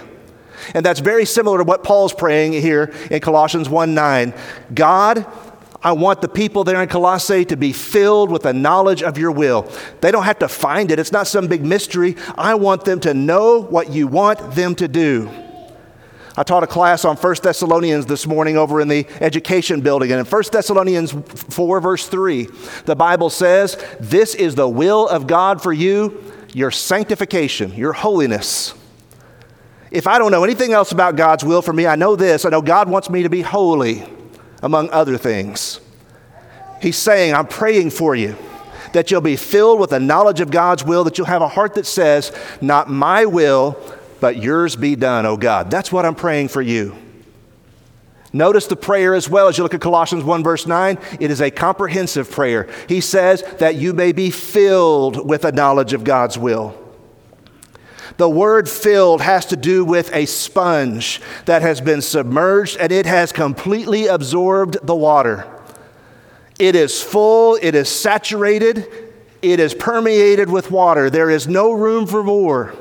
And 0.76 0.86
that's 0.86 1.00
very 1.00 1.26
similar 1.26 1.58
to 1.58 1.64
what 1.64 1.84
Paul's 1.84 2.14
praying 2.14 2.54
here 2.54 2.94
in 3.10 3.20
Colossians 3.20 3.68
1 3.68 3.96
9. 3.96 4.34
God, 4.76 5.26
I 5.82 5.94
want 5.94 6.22
the 6.22 6.28
people 6.28 6.64
there 6.64 6.82
in 6.84 6.88
Colossae 6.88 7.46
to 7.46 7.58
be 7.58 7.74
filled 7.74 8.30
with 8.30 8.44
the 8.44 8.54
knowledge 8.54 9.02
of 9.02 9.18
your 9.18 9.32
will. 9.32 9.72
They 10.02 10.12
don't 10.12 10.24
have 10.24 10.40
to 10.40 10.48
find 10.48 10.92
it, 10.92 11.00
it's 11.00 11.12
not 11.12 11.26
some 11.26 11.48
big 11.48 11.66
mystery. 11.66 12.16
I 12.38 12.54
want 12.56 12.86
them 12.86 13.00
to 13.02 13.16
know 13.16 13.60
what 13.60 13.90
you 13.90 14.06
want 14.08 14.52
them 14.52 14.76
to 14.76 14.88
do. 14.88 15.32
I 16.40 16.44
taught 16.44 16.64
a 16.64 16.68
class 16.68 17.04
on 17.04 17.18
1 17.18 17.36
Thessalonians 17.44 18.06
this 18.06 18.26
morning 18.26 18.56
over 18.56 18.80
in 18.80 18.88
the 18.88 19.06
education 19.20 19.82
building. 19.82 20.10
And 20.14 20.22
in 20.22 20.26
1 20.26 20.44
Thessalonians 20.54 21.12
4, 21.12 21.82
verse 21.82 22.08
3, 22.08 22.48
the 22.86 22.96
Bible 22.96 23.30
says, 23.30 23.76
This 24.00 24.36
is 24.36 24.56
the 24.56 24.70
will 24.70 25.06
of 25.10 25.28
God 25.28 25.62
for 25.62 25.74
you, 25.74 26.24
your 26.54 26.72
sanctification, 26.72 27.74
your 27.74 27.92
holiness. 27.92 28.74
If 29.92 30.08
I 30.08 30.18
don't 30.18 30.32
know 30.32 30.46
anything 30.46 30.72
else 30.72 30.94
about 30.94 31.18
God's 31.18 31.44
will 31.44 31.62
for 31.62 31.74
me, 31.74 31.86
I 31.86 31.98
know 31.98 32.16
this. 32.16 32.46
I 32.46 32.50
know 32.52 32.62
God 32.62 32.88
wants 32.88 33.10
me 33.10 33.24
to 33.24 33.30
be 33.30 33.42
holy, 33.42 34.06
among 34.64 34.90
other 34.92 35.18
things. 35.18 35.82
He's 36.82 36.96
saying, 36.96 37.34
I'm 37.34 37.48
praying 37.48 37.90
for 37.90 38.16
you 38.16 38.38
that 38.94 39.12
you'll 39.12 39.20
be 39.20 39.36
filled 39.36 39.80
with 39.80 39.90
the 39.90 40.00
knowledge 40.00 40.40
of 40.40 40.52
God's 40.52 40.86
will, 40.86 41.04
that 41.04 41.18
you'll 41.18 41.28
have 41.28 41.42
a 41.42 41.50
heart 41.50 41.74
that 41.74 41.86
says, 41.86 42.32
Not 42.62 42.90
my 42.90 43.26
will, 43.26 43.78
but 44.20 44.38
yours 44.38 44.76
be 44.76 44.96
done, 44.96 45.26
O 45.26 45.38
God. 45.38 45.72
That's 45.72 45.92
what 45.92 46.06
I'm 46.06 46.16
praying 46.16 46.50
for 46.50 46.62
you. 46.62 46.96
Notice 48.32 48.68
the 48.68 48.76
prayer 48.76 49.16
as 49.16 49.30
well 49.30 49.48
as 49.48 49.58
you 49.58 49.64
look 49.64 49.74
at 49.74 49.82
Colossians 49.82 50.24
1, 50.24 50.44
verse 50.44 50.68
9. 50.68 51.00
It 51.20 51.32
is 51.32 51.42
a 51.42 51.50
comprehensive 51.50 52.30
prayer. 52.30 52.70
He 52.88 53.02
says 53.02 53.44
that 53.58 53.76
you 53.76 53.94
may 53.94 54.12
be 54.12 54.30
filled 54.30 55.28
with 55.28 55.46
a 55.46 55.52
knowledge 55.52 55.94
of 55.94 56.04
God's 56.04 56.38
will. 56.38 56.76
The 58.18 58.30
word 58.30 58.70
filled 58.70 59.22
has 59.22 59.46
to 59.48 59.56
do 59.56 59.86
with 59.86 60.14
a 60.14 60.26
sponge 60.26 61.22
that 61.46 61.62
has 61.62 61.80
been 61.80 62.02
submerged 62.02 62.78
and 62.78 62.92
it 62.92 63.06
has 63.06 63.32
completely 63.32 64.08
absorbed 64.08 64.78
the 64.86 64.96
water. 64.96 65.48
It 66.60 66.76
is 66.76 67.02
full, 67.02 67.58
it 67.62 67.74
is 67.74 67.88
saturated, 67.88 68.86
it 69.42 69.60
is 69.62 69.74
permeated 69.74 70.50
with 70.50 70.70
water. 70.70 71.10
There 71.10 71.30
is 71.30 71.48
no 71.48 71.72
room 71.72 72.06
for 72.06 72.22
more. 72.22 72.76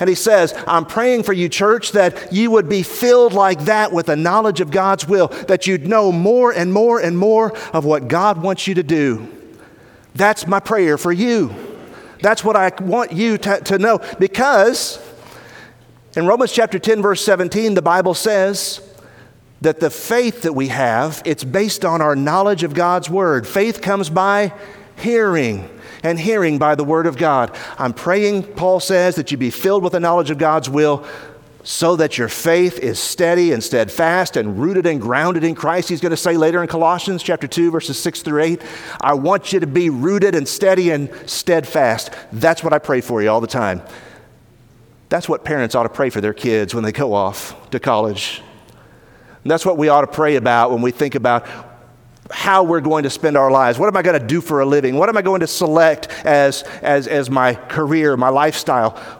And 0.00 0.08
he 0.08 0.14
says, 0.14 0.54
I'm 0.66 0.84
praying 0.84 1.24
for 1.24 1.32
you, 1.32 1.48
church, 1.48 1.92
that 1.92 2.32
you 2.32 2.50
would 2.52 2.68
be 2.68 2.82
filled 2.82 3.32
like 3.32 3.64
that 3.64 3.92
with 3.92 4.06
the 4.06 4.16
knowledge 4.16 4.60
of 4.60 4.70
God's 4.70 5.08
will, 5.08 5.28
that 5.48 5.66
you'd 5.66 5.88
know 5.88 6.12
more 6.12 6.52
and 6.52 6.72
more 6.72 7.00
and 7.00 7.18
more 7.18 7.56
of 7.70 7.84
what 7.84 8.06
God 8.06 8.40
wants 8.40 8.66
you 8.66 8.74
to 8.74 8.82
do. 8.82 9.26
That's 10.14 10.46
my 10.46 10.60
prayer 10.60 10.98
for 10.98 11.12
you. 11.12 11.54
That's 12.20 12.44
what 12.44 12.56
I 12.56 12.72
want 12.80 13.12
you 13.12 13.38
to, 13.38 13.60
to 13.60 13.78
know 13.78 14.00
because 14.18 14.98
in 16.16 16.26
Romans 16.26 16.52
chapter 16.52 16.78
10 16.78 17.00
verse 17.00 17.24
17 17.24 17.74
the 17.74 17.82
Bible 17.82 18.14
says 18.14 18.80
that 19.60 19.78
the 19.80 19.90
faith 19.90 20.42
that 20.42 20.54
we 20.54 20.68
have 20.68 21.22
it's 21.24 21.44
based 21.44 21.84
on 21.84 22.00
our 22.00 22.16
knowledge 22.16 22.64
of 22.64 22.74
God's 22.74 23.08
word. 23.08 23.46
Faith 23.46 23.80
comes 23.80 24.10
by 24.10 24.52
hearing 24.96 25.68
and 26.02 26.18
hearing 26.18 26.58
by 26.58 26.74
the 26.74 26.84
word 26.84 27.06
of 27.06 27.16
God. 27.16 27.56
I'm 27.78 27.92
praying 27.92 28.42
Paul 28.54 28.80
says 28.80 29.16
that 29.16 29.30
you 29.30 29.36
be 29.36 29.50
filled 29.50 29.82
with 29.82 29.92
the 29.92 30.00
knowledge 30.00 30.30
of 30.30 30.38
God's 30.38 30.68
will 30.68 31.06
so 31.64 31.96
that 31.96 32.16
your 32.16 32.28
faith 32.28 32.78
is 32.78 32.98
steady 32.98 33.52
and 33.52 33.62
steadfast 33.62 34.36
and 34.38 34.58
rooted 34.58 34.86
and 34.86 35.00
grounded 35.00 35.44
in 35.44 35.54
Christ. 35.54 35.90
He's 35.90 36.00
going 36.00 36.10
to 36.10 36.16
say 36.16 36.36
later 36.36 36.62
in 36.62 36.68
Colossians 36.68 37.22
chapter 37.22 37.46
2 37.46 37.70
verses 37.70 37.98
6 37.98 38.22
through 38.22 38.42
8, 38.42 38.62
I 39.02 39.14
want 39.14 39.52
you 39.52 39.60
to 39.60 39.66
be 39.66 39.90
rooted 39.90 40.34
and 40.34 40.48
steady 40.48 40.90
and 40.90 41.12
steadfast. 41.26 42.10
That's 42.32 42.64
what 42.64 42.72
I 42.72 42.78
pray 42.78 43.02
for 43.02 43.20
you 43.22 43.28
all 43.28 43.42
the 43.42 43.46
time. 43.46 43.82
That's 45.10 45.28
what 45.28 45.44
parents 45.44 45.74
ought 45.74 45.82
to 45.82 45.88
pray 45.90 46.10
for 46.10 46.20
their 46.20 46.34
kids 46.34 46.74
when 46.74 46.84
they 46.84 46.92
go 46.92 47.12
off 47.12 47.70
to 47.70 47.80
college. 47.80 48.42
And 49.42 49.50
that's 49.50 49.66
what 49.66 49.76
we 49.76 49.88
ought 49.88 50.02
to 50.02 50.06
pray 50.06 50.36
about 50.36 50.70
when 50.70 50.82
we 50.82 50.90
think 50.90 51.14
about 51.14 51.46
how 52.30 52.62
we're 52.62 52.80
going 52.80 53.04
to 53.04 53.10
spend 53.10 53.36
our 53.36 53.50
lives. 53.50 53.78
What 53.78 53.88
am 53.88 53.96
I 53.96 54.02
going 54.02 54.20
to 54.20 54.26
do 54.26 54.40
for 54.40 54.60
a 54.60 54.66
living? 54.66 54.96
What 54.96 55.08
am 55.08 55.16
I 55.16 55.22
going 55.22 55.40
to 55.40 55.46
select 55.46 56.08
as, 56.24 56.62
as, 56.82 57.06
as 57.06 57.30
my 57.30 57.54
career, 57.54 58.16
my 58.16 58.28
lifestyle? 58.28 59.18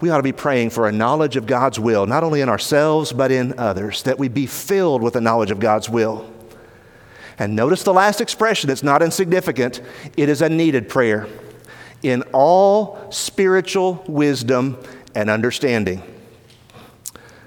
we 0.00 0.10
ought 0.10 0.18
to 0.18 0.22
be 0.22 0.32
praying 0.32 0.70
for 0.70 0.88
a 0.88 0.92
knowledge 0.92 1.36
of 1.36 1.46
God's 1.46 1.80
will, 1.80 2.06
not 2.06 2.22
only 2.22 2.40
in 2.40 2.48
ourselves, 2.48 3.12
but 3.12 3.30
in 3.30 3.58
others, 3.58 4.02
that 4.02 4.18
we 4.18 4.28
be 4.28 4.46
filled 4.46 5.02
with 5.02 5.14
the 5.14 5.20
knowledge 5.20 5.50
of 5.50 5.58
God's 5.58 5.88
will. 5.88 6.30
And 7.38 7.56
notice 7.56 7.82
the 7.82 7.92
last 7.92 8.20
expression, 8.20 8.70
it's 8.70 8.82
not 8.82 9.02
insignificant. 9.02 9.80
It 10.16 10.28
is 10.28 10.42
a 10.42 10.48
needed 10.48 10.88
prayer. 10.88 11.26
In 12.02 12.22
all 12.32 13.10
spiritual 13.10 14.04
wisdom 14.06 14.78
and 15.14 15.30
understanding. 15.30 16.02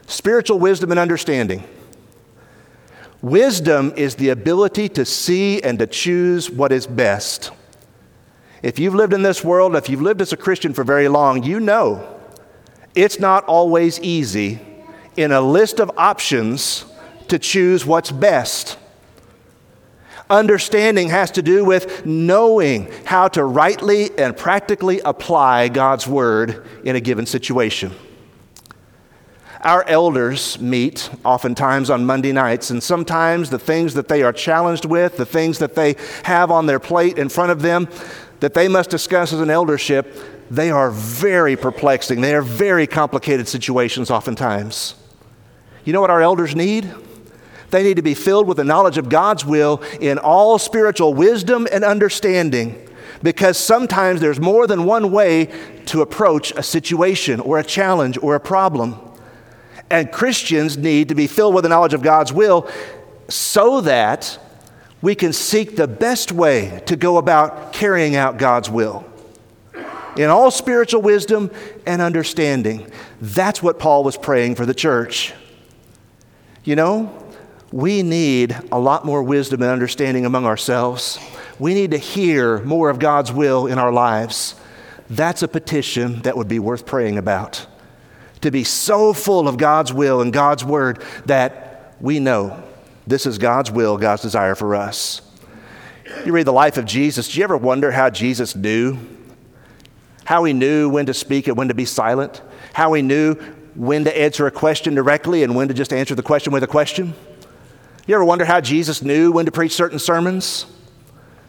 Spiritual 0.07 0.59
wisdom 0.59 0.91
and 0.91 0.99
understanding. 0.99 1.63
Wisdom 3.21 3.93
is 3.97 4.15
the 4.15 4.29
ability 4.29 4.87
to 4.89 5.03
see 5.03 5.61
and 5.61 5.77
to 5.79 5.87
choose 5.87 6.49
what 6.49 6.71
is 6.71 6.87
best. 6.87 7.51
If 8.63 8.79
you've 8.79 8.95
lived 8.95 9.13
in 9.13 9.23
this 9.23 9.43
world, 9.43 9.75
if 9.75 9.89
you've 9.89 10.01
lived 10.01 10.21
as 10.21 10.31
a 10.31 10.37
Christian 10.37 10.73
for 10.73 10.83
very 10.83 11.07
long, 11.07 11.43
you 11.43 11.59
know 11.59 12.15
it's 12.95 13.19
not 13.19 13.45
always 13.45 13.99
easy 13.99 14.59
in 15.15 15.31
a 15.31 15.41
list 15.41 15.79
of 15.79 15.91
options 15.97 16.85
to 17.27 17.37
choose 17.37 17.85
what's 17.85 18.11
best. 18.11 18.77
Understanding 20.29 21.09
has 21.09 21.31
to 21.31 21.41
do 21.41 21.65
with 21.65 22.05
knowing 22.05 22.91
how 23.05 23.27
to 23.29 23.43
rightly 23.43 24.17
and 24.17 24.35
practically 24.35 24.99
apply 25.01 25.69
God's 25.69 26.07
word 26.07 26.65
in 26.83 26.95
a 26.95 26.99
given 26.99 27.25
situation. 27.25 27.91
Our 29.61 29.83
elders 29.87 30.57
meet 30.61 31.09
oftentimes 31.25 31.89
on 31.89 32.05
Monday 32.05 32.31
nights, 32.31 32.69
and 32.69 32.81
sometimes 32.81 33.49
the 33.49 33.59
things 33.59 33.93
that 33.95 34.07
they 34.07 34.23
are 34.23 34.31
challenged 34.31 34.85
with, 34.85 35.17
the 35.17 35.25
things 35.25 35.59
that 35.59 35.75
they 35.75 35.97
have 36.23 36.49
on 36.49 36.65
their 36.65 36.79
plate 36.79 37.17
in 37.17 37.27
front 37.27 37.51
of 37.51 37.61
them, 37.61 37.89
that 38.39 38.53
they 38.53 38.69
must 38.69 38.89
discuss 38.89 39.33
as 39.33 39.41
an 39.41 39.49
eldership, 39.49 40.15
they 40.49 40.71
are 40.71 40.91
very 40.91 41.57
perplexing. 41.57 42.21
They 42.21 42.33
are 42.33 42.41
very 42.41 42.87
complicated 42.87 43.49
situations 43.49 44.09
oftentimes. 44.09 44.95
You 45.83 45.91
know 45.91 45.99
what 46.01 46.09
our 46.09 46.21
elders 46.21 46.55
need? 46.55 46.89
They 47.69 47.83
need 47.83 47.97
to 47.97 48.01
be 48.01 48.13
filled 48.13 48.47
with 48.47 48.57
the 48.57 48.63
knowledge 48.63 48.97
of 48.97 49.09
God's 49.09 49.45
will 49.45 49.83
in 49.99 50.17
all 50.17 50.57
spiritual 50.57 51.13
wisdom 51.13 51.67
and 51.69 51.83
understanding. 51.83 52.87
Because 53.21 53.57
sometimes 53.57 54.21
there's 54.21 54.39
more 54.39 54.65
than 54.67 54.85
one 54.85 55.11
way 55.11 55.49
to 55.87 56.01
approach 56.01 56.51
a 56.51 56.63
situation 56.63 57.41
or 57.41 57.59
a 57.59 57.63
challenge 57.63 58.17
or 58.21 58.35
a 58.35 58.39
problem. 58.39 59.08
And 59.89 60.11
Christians 60.11 60.77
need 60.77 61.09
to 61.09 61.15
be 61.15 61.27
filled 61.27 61.55
with 61.55 61.63
the 61.63 61.69
knowledge 61.69 61.93
of 61.93 62.01
God's 62.01 62.31
will 62.31 62.69
so 63.27 63.81
that 63.81 64.37
we 65.01 65.15
can 65.15 65.33
seek 65.33 65.75
the 65.75 65.87
best 65.87 66.31
way 66.31 66.81
to 66.85 66.95
go 66.95 67.17
about 67.17 67.73
carrying 67.73 68.15
out 68.15 68.37
God's 68.37 68.69
will 68.69 69.05
in 70.17 70.29
all 70.29 70.51
spiritual 70.51 71.01
wisdom 71.01 71.49
and 71.85 72.01
understanding. 72.01 72.91
That's 73.21 73.63
what 73.63 73.79
Paul 73.79 74.03
was 74.03 74.17
praying 74.17 74.55
for 74.55 74.65
the 74.65 74.73
church. 74.73 75.33
You 76.63 76.75
know, 76.75 77.25
we 77.71 78.03
need 78.03 78.57
a 78.71 78.79
lot 78.79 79.05
more 79.05 79.23
wisdom 79.23 79.61
and 79.61 79.71
understanding 79.71 80.25
among 80.25 80.45
ourselves. 80.45 81.19
We 81.57 81.73
need 81.73 81.91
to 81.91 81.97
hear 81.97 82.59
more 82.61 82.89
of 82.89 82.99
God's 82.99 83.31
will 83.31 83.67
in 83.67 83.77
our 83.77 83.91
lives. 83.91 84.55
That's 85.09 85.41
a 85.41 85.47
petition 85.47 86.21
that 86.23 86.35
would 86.35 86.47
be 86.47 86.59
worth 86.59 86.85
praying 86.85 87.17
about. 87.17 87.65
To 88.41 88.51
be 88.51 88.63
so 88.63 89.13
full 89.13 89.47
of 89.47 89.57
God's 89.57 89.91
will 89.91 90.21
and 90.21 90.31
God's 90.31 90.63
word 90.63 91.03
that 91.25 91.95
we 91.99 92.19
know 92.19 92.63
this 93.05 93.25
is 93.25 93.37
God's 93.37 93.71
will, 93.71 93.97
God's 93.97 94.21
desire 94.21 94.55
for 94.55 94.75
us. 94.75 95.21
You 96.25 96.31
read 96.31 96.47
the 96.47 96.53
life 96.53 96.77
of 96.77 96.85
Jesus, 96.85 97.31
do 97.31 97.37
you 97.37 97.43
ever 97.43 97.57
wonder 97.57 97.91
how 97.91 98.09
Jesus 98.09 98.55
knew 98.55 98.97
how 100.29 100.43
he 100.43 100.53
knew 100.53 100.87
when 100.87 101.07
to 101.07 101.13
speak 101.15 101.47
and 101.47 101.57
when 101.57 101.69
to 101.69 101.73
be 101.73 101.85
silent, 101.85 102.43
how 102.73 102.93
he 102.93 103.01
knew 103.01 103.33
when 103.73 104.03
to 104.03 104.15
answer 104.15 104.45
a 104.45 104.51
question 104.51 104.93
directly 104.93 105.41
and 105.41 105.55
when 105.55 105.67
to 105.67 105.73
just 105.73 105.91
answer 105.91 106.13
the 106.13 106.21
question 106.21 106.53
with 106.53 106.61
a 106.61 106.67
question. 106.67 107.15
You 108.05 108.13
ever 108.13 108.23
wonder 108.23 108.45
how 108.45 108.61
Jesus 108.61 109.01
knew 109.01 109.31
when 109.31 109.47
to 109.47 109.51
preach 109.51 109.71
certain 109.71 109.97
sermons 109.97 110.67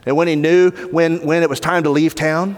and 0.06 0.16
when 0.16 0.28
he 0.28 0.34
knew 0.34 0.70
when, 0.92 1.26
when 1.26 1.42
it 1.42 1.50
was 1.50 1.60
time 1.60 1.82
to 1.82 1.90
leave 1.90 2.14
town? 2.14 2.56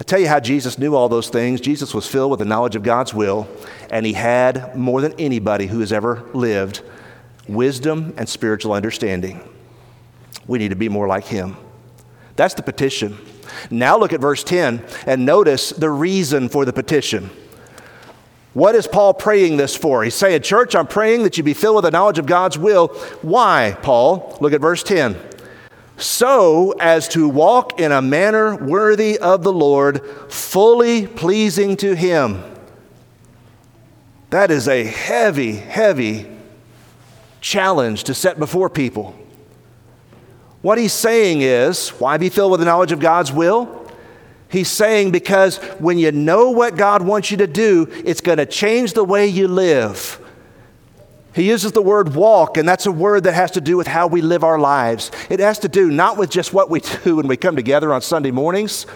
I 0.00 0.02
tell 0.02 0.18
you 0.18 0.28
how 0.28 0.40
Jesus 0.40 0.78
knew 0.78 0.94
all 0.94 1.10
those 1.10 1.28
things. 1.28 1.60
Jesus 1.60 1.92
was 1.92 2.06
filled 2.06 2.30
with 2.30 2.40
the 2.40 2.46
knowledge 2.46 2.74
of 2.74 2.82
God's 2.82 3.12
will, 3.12 3.46
and 3.90 4.06
he 4.06 4.14
had, 4.14 4.74
more 4.74 5.02
than 5.02 5.12
anybody 5.18 5.66
who 5.66 5.80
has 5.80 5.92
ever 5.92 6.26
lived, 6.32 6.80
wisdom 7.46 8.14
and 8.16 8.26
spiritual 8.26 8.72
understanding. 8.72 9.46
We 10.46 10.58
need 10.58 10.70
to 10.70 10.76
be 10.76 10.88
more 10.88 11.06
like 11.06 11.26
him. 11.26 11.54
That's 12.34 12.54
the 12.54 12.62
petition. 12.62 13.18
Now 13.70 13.98
look 13.98 14.14
at 14.14 14.20
verse 14.20 14.42
10 14.42 14.82
and 15.06 15.26
notice 15.26 15.68
the 15.70 15.90
reason 15.90 16.48
for 16.48 16.64
the 16.64 16.72
petition. 16.72 17.28
What 18.54 18.74
is 18.74 18.86
Paul 18.86 19.12
praying 19.12 19.58
this 19.58 19.76
for? 19.76 20.02
He's 20.02 20.14
saying, 20.14 20.42
Church, 20.42 20.74
I'm 20.74 20.86
praying 20.86 21.24
that 21.24 21.36
you 21.36 21.44
be 21.44 21.54
filled 21.54 21.76
with 21.76 21.84
the 21.84 21.90
knowledge 21.90 22.18
of 22.18 22.26
God's 22.26 22.56
will. 22.58 22.88
Why, 23.20 23.76
Paul? 23.82 24.38
Look 24.40 24.54
at 24.54 24.62
verse 24.62 24.82
10. 24.82 25.16
So 26.00 26.72
as 26.80 27.08
to 27.08 27.28
walk 27.28 27.78
in 27.78 27.92
a 27.92 28.00
manner 28.02 28.56
worthy 28.56 29.18
of 29.18 29.42
the 29.42 29.52
Lord, 29.52 30.04
fully 30.28 31.06
pleasing 31.06 31.76
to 31.78 31.94
Him. 31.94 32.42
That 34.30 34.50
is 34.50 34.66
a 34.68 34.84
heavy, 34.84 35.52
heavy 35.52 36.26
challenge 37.40 38.04
to 38.04 38.14
set 38.14 38.38
before 38.38 38.70
people. 38.70 39.14
What 40.62 40.78
he's 40.78 40.92
saying 40.92 41.40
is, 41.40 41.88
why 41.90 42.16
be 42.18 42.28
filled 42.28 42.52
with 42.52 42.60
the 42.60 42.66
knowledge 42.66 42.92
of 42.92 43.00
God's 43.00 43.32
will? 43.32 43.90
He's 44.50 44.70
saying 44.70 45.10
because 45.10 45.58
when 45.78 45.98
you 45.98 46.12
know 46.12 46.50
what 46.50 46.76
God 46.76 47.02
wants 47.02 47.30
you 47.30 47.38
to 47.38 47.46
do, 47.46 47.86
it's 48.04 48.20
going 48.20 48.38
to 48.38 48.46
change 48.46 48.92
the 48.92 49.04
way 49.04 49.26
you 49.26 49.48
live. 49.48 50.20
He 51.32 51.48
uses 51.48 51.72
the 51.72 51.82
word 51.82 52.14
walk, 52.14 52.56
and 52.56 52.68
that's 52.68 52.86
a 52.86 52.92
word 52.92 53.24
that 53.24 53.34
has 53.34 53.52
to 53.52 53.60
do 53.60 53.76
with 53.76 53.86
how 53.86 54.08
we 54.08 54.20
live 54.20 54.42
our 54.42 54.58
lives. 54.58 55.12
It 55.28 55.38
has 55.40 55.60
to 55.60 55.68
do 55.68 55.90
not 55.90 56.16
with 56.16 56.30
just 56.30 56.52
what 56.52 56.70
we 56.70 56.80
do 57.04 57.16
when 57.16 57.28
we 57.28 57.36
come 57.36 57.56
together 57.56 57.92
on 57.92 58.02
Sunday 58.02 58.30
mornings, 58.30 58.86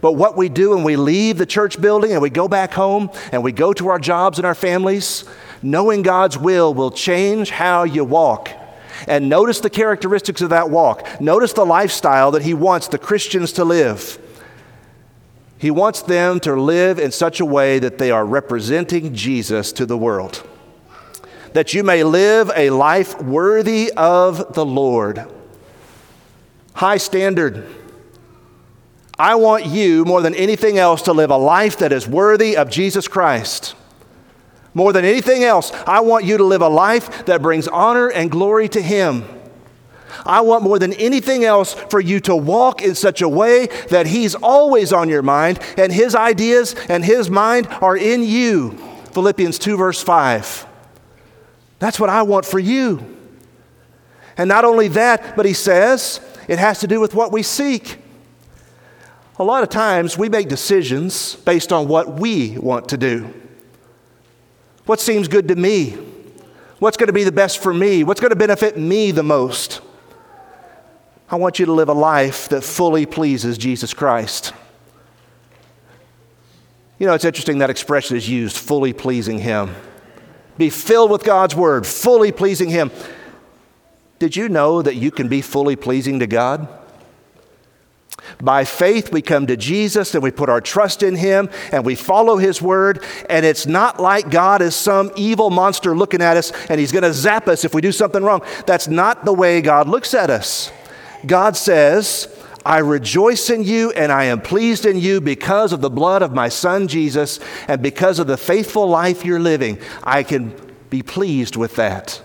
but 0.00 0.12
what 0.12 0.36
we 0.36 0.48
do 0.48 0.70
when 0.70 0.84
we 0.84 0.96
leave 0.96 1.38
the 1.38 1.46
church 1.46 1.80
building 1.80 2.12
and 2.12 2.22
we 2.22 2.30
go 2.30 2.48
back 2.48 2.72
home 2.72 3.10
and 3.32 3.42
we 3.42 3.52
go 3.52 3.72
to 3.74 3.88
our 3.88 3.98
jobs 3.98 4.38
and 4.38 4.46
our 4.46 4.54
families. 4.54 5.24
Knowing 5.62 6.02
God's 6.02 6.36
will 6.36 6.74
will 6.74 6.90
change 6.90 7.48
how 7.48 7.84
you 7.84 8.04
walk. 8.04 8.50
And 9.08 9.28
notice 9.28 9.60
the 9.60 9.70
characteristics 9.70 10.42
of 10.42 10.50
that 10.50 10.68
walk. 10.68 11.20
Notice 11.20 11.54
the 11.54 11.64
lifestyle 11.64 12.30
that 12.32 12.42
He 12.42 12.52
wants 12.52 12.88
the 12.88 12.98
Christians 12.98 13.52
to 13.52 13.64
live. 13.64 14.18
He 15.56 15.70
wants 15.70 16.02
them 16.02 16.40
to 16.40 16.54
live 16.54 16.98
in 16.98 17.10
such 17.10 17.40
a 17.40 17.44
way 17.46 17.78
that 17.78 17.96
they 17.96 18.10
are 18.10 18.26
representing 18.26 19.14
Jesus 19.14 19.72
to 19.72 19.86
the 19.86 19.96
world. 19.96 20.46
That 21.54 21.72
you 21.72 21.82
may 21.82 22.04
live 22.04 22.50
a 22.54 22.70
life 22.70 23.20
worthy 23.20 23.90
of 23.96 24.54
the 24.54 24.64
Lord. 24.64 25.24
High 26.74 26.98
standard. 26.98 27.66
I 29.18 29.36
want 29.36 29.66
you, 29.66 30.04
more 30.04 30.20
than 30.20 30.34
anything 30.34 30.78
else, 30.78 31.02
to 31.02 31.12
live 31.12 31.30
a 31.30 31.36
life 31.36 31.78
that 31.78 31.92
is 31.92 32.08
worthy 32.08 32.56
of 32.56 32.68
Jesus 32.68 33.06
Christ. 33.06 33.76
More 34.74 34.92
than 34.92 35.04
anything 35.04 35.44
else, 35.44 35.70
I 35.86 36.00
want 36.00 36.24
you 36.24 36.36
to 36.36 36.44
live 36.44 36.62
a 36.62 36.68
life 36.68 37.26
that 37.26 37.40
brings 37.40 37.68
honor 37.68 38.08
and 38.08 38.30
glory 38.30 38.68
to 38.70 38.82
Him. 38.82 39.24
I 40.26 40.40
want 40.40 40.64
more 40.64 40.80
than 40.80 40.92
anything 40.94 41.44
else 41.44 41.74
for 41.74 42.00
you 42.00 42.18
to 42.20 42.34
walk 42.34 42.82
in 42.82 42.96
such 42.96 43.22
a 43.22 43.28
way 43.28 43.66
that 43.90 44.08
He's 44.08 44.34
always 44.34 44.92
on 44.92 45.08
your 45.08 45.22
mind 45.22 45.60
and 45.76 45.92
His 45.92 46.16
ideas 46.16 46.74
and 46.88 47.04
His 47.04 47.30
mind 47.30 47.68
are 47.80 47.96
in 47.96 48.24
you. 48.24 48.72
Philippians 49.12 49.60
2, 49.60 49.76
verse 49.76 50.02
5. 50.02 50.73
That's 51.84 52.00
what 52.00 52.08
I 52.08 52.22
want 52.22 52.46
for 52.46 52.58
you. 52.58 53.14
And 54.38 54.48
not 54.48 54.64
only 54.64 54.88
that, 54.88 55.36
but 55.36 55.44
He 55.44 55.52
says 55.52 56.18
it 56.48 56.58
has 56.58 56.80
to 56.80 56.86
do 56.86 56.98
with 56.98 57.14
what 57.14 57.30
we 57.30 57.42
seek. 57.42 57.98
A 59.38 59.44
lot 59.44 59.62
of 59.62 59.68
times 59.68 60.16
we 60.16 60.30
make 60.30 60.48
decisions 60.48 61.36
based 61.36 61.74
on 61.74 61.86
what 61.86 62.18
we 62.18 62.56
want 62.56 62.88
to 62.88 62.96
do. 62.96 63.28
What 64.86 64.98
seems 64.98 65.28
good 65.28 65.46
to 65.48 65.56
me? 65.56 65.90
What's 66.78 66.96
going 66.96 67.08
to 67.08 67.12
be 67.12 67.22
the 67.22 67.30
best 67.30 67.62
for 67.62 67.74
me? 67.74 68.02
What's 68.02 68.18
going 68.18 68.32
to 68.32 68.36
benefit 68.36 68.78
me 68.78 69.10
the 69.10 69.22
most? 69.22 69.82
I 71.30 71.36
want 71.36 71.58
you 71.58 71.66
to 71.66 71.72
live 71.74 71.90
a 71.90 71.92
life 71.92 72.48
that 72.48 72.64
fully 72.64 73.04
pleases 73.04 73.58
Jesus 73.58 73.92
Christ. 73.92 74.54
You 76.98 77.06
know, 77.06 77.12
it's 77.12 77.26
interesting 77.26 77.58
that 77.58 77.68
expression 77.68 78.16
is 78.16 78.26
used, 78.26 78.56
fully 78.56 78.94
pleasing 78.94 79.38
Him. 79.38 79.74
Be 80.56 80.70
filled 80.70 81.10
with 81.10 81.24
God's 81.24 81.54
Word, 81.54 81.86
fully 81.86 82.32
pleasing 82.32 82.70
Him. 82.70 82.90
Did 84.18 84.36
you 84.36 84.48
know 84.48 84.82
that 84.82 84.94
you 84.94 85.10
can 85.10 85.28
be 85.28 85.42
fully 85.42 85.76
pleasing 85.76 86.20
to 86.20 86.26
God? 86.26 86.68
By 88.42 88.64
faith, 88.64 89.12
we 89.12 89.22
come 89.22 89.46
to 89.48 89.56
Jesus 89.56 90.14
and 90.14 90.22
we 90.22 90.30
put 90.30 90.48
our 90.48 90.60
trust 90.60 91.02
in 91.02 91.16
Him 91.16 91.50
and 91.72 91.84
we 91.84 91.94
follow 91.94 92.36
His 92.36 92.62
word. 92.62 93.02
And 93.28 93.44
it's 93.44 93.66
not 93.66 94.00
like 94.00 94.30
God 94.30 94.62
is 94.62 94.74
some 94.74 95.10
evil 95.16 95.50
monster 95.50 95.96
looking 95.96 96.22
at 96.22 96.36
us 96.36 96.52
and 96.68 96.80
He's 96.80 96.92
going 96.92 97.02
to 97.02 97.12
zap 97.12 97.48
us 97.48 97.64
if 97.64 97.74
we 97.74 97.80
do 97.80 97.92
something 97.92 98.22
wrong. 98.22 98.42
That's 98.66 98.88
not 98.88 99.24
the 99.24 99.32
way 99.32 99.60
God 99.60 99.88
looks 99.88 100.14
at 100.14 100.30
us. 100.30 100.72
God 101.26 101.56
says, 101.56 102.28
I 102.66 102.78
rejoice 102.78 103.50
in 103.50 103.62
you 103.62 103.90
and 103.92 104.10
I 104.10 104.24
am 104.24 104.40
pleased 104.40 104.86
in 104.86 104.98
you 104.98 105.20
because 105.20 105.72
of 105.72 105.80
the 105.82 105.90
blood 105.90 106.22
of 106.22 106.32
my 106.32 106.48
Son 106.48 106.88
Jesus 106.88 107.38
and 107.68 107.82
because 107.82 108.18
of 108.18 108.26
the 108.26 108.38
faithful 108.38 108.88
life 108.88 109.24
you're 109.24 109.40
living. 109.40 109.78
I 110.02 110.22
can 110.22 110.54
be 110.88 111.02
pleased 111.02 111.56
with 111.56 111.76
that. 111.76 112.22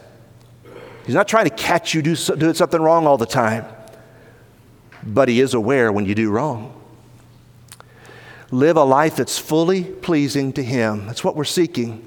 He's 1.06 1.15
not 1.15 1.28
trying 1.28 1.45
to 1.45 1.56
catch 1.56 1.93
you 1.93 2.02
do, 2.02 2.15
doing 2.15 2.54
something 2.54 2.82
wrong 2.82 3.08
all 3.08 3.17
the 3.17 3.25
time, 3.25 3.65
but 5.04 5.28
He 5.28 5.41
is 5.41 5.54
aware 5.54 5.91
when 5.91 6.06
you 6.06 6.15
do 6.15 6.30
wrong. 6.30 6.80
Live 8.52 8.78
a 8.78 8.84
life 8.84 9.15
that's 9.15 9.38
fully 9.38 9.84
pleasing 9.84 10.54
to 10.54 10.63
Him. 10.63 11.08
That's 11.08 11.23
what 11.23 11.36
we're 11.36 11.45
seeking. 11.45 12.06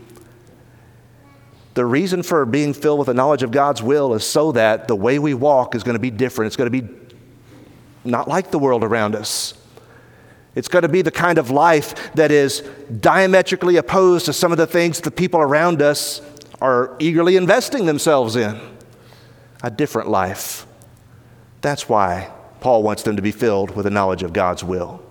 The 1.74 1.84
reason 1.84 2.22
for 2.22 2.44
being 2.44 2.74
filled 2.74 2.98
with 2.98 3.06
the 3.06 3.14
knowledge 3.14 3.42
of 3.42 3.50
God's 3.50 3.82
will 3.82 4.14
is 4.14 4.24
so 4.24 4.52
that 4.52 4.88
the 4.88 4.96
way 4.96 5.18
we 5.18 5.34
walk 5.34 5.74
is 5.74 5.82
going 5.82 5.94
to 5.94 6.00
be 6.00 6.10
different. 6.10 6.48
It's 6.48 6.56
going 6.56 6.70
to 6.70 6.82
be 6.82 6.88
not 8.04 8.28
like 8.28 8.50
the 8.50 8.58
world 8.58 8.84
around 8.84 9.14
us. 9.14 9.54
It's 10.54 10.68
going 10.68 10.82
to 10.82 10.88
be 10.88 11.02
the 11.02 11.10
kind 11.10 11.38
of 11.38 11.50
life 11.50 12.12
that 12.14 12.30
is 12.30 12.60
diametrically 13.00 13.76
opposed 13.76 14.26
to 14.26 14.32
some 14.32 14.52
of 14.52 14.58
the 14.58 14.66
things 14.66 15.00
the 15.00 15.10
people 15.10 15.40
around 15.40 15.80
us 15.80 16.20
are 16.60 16.94
eagerly 16.98 17.36
investing 17.36 17.86
themselves 17.86 18.36
in. 18.36 18.60
A 19.62 19.70
different 19.70 20.08
life. 20.08 20.66
That's 21.60 21.88
why 21.88 22.30
Paul 22.60 22.82
wants 22.82 23.02
them 23.02 23.16
to 23.16 23.22
be 23.22 23.32
filled 23.32 23.74
with 23.76 23.84
the 23.84 23.90
knowledge 23.90 24.22
of 24.22 24.32
God's 24.32 24.62
will. 24.62 25.02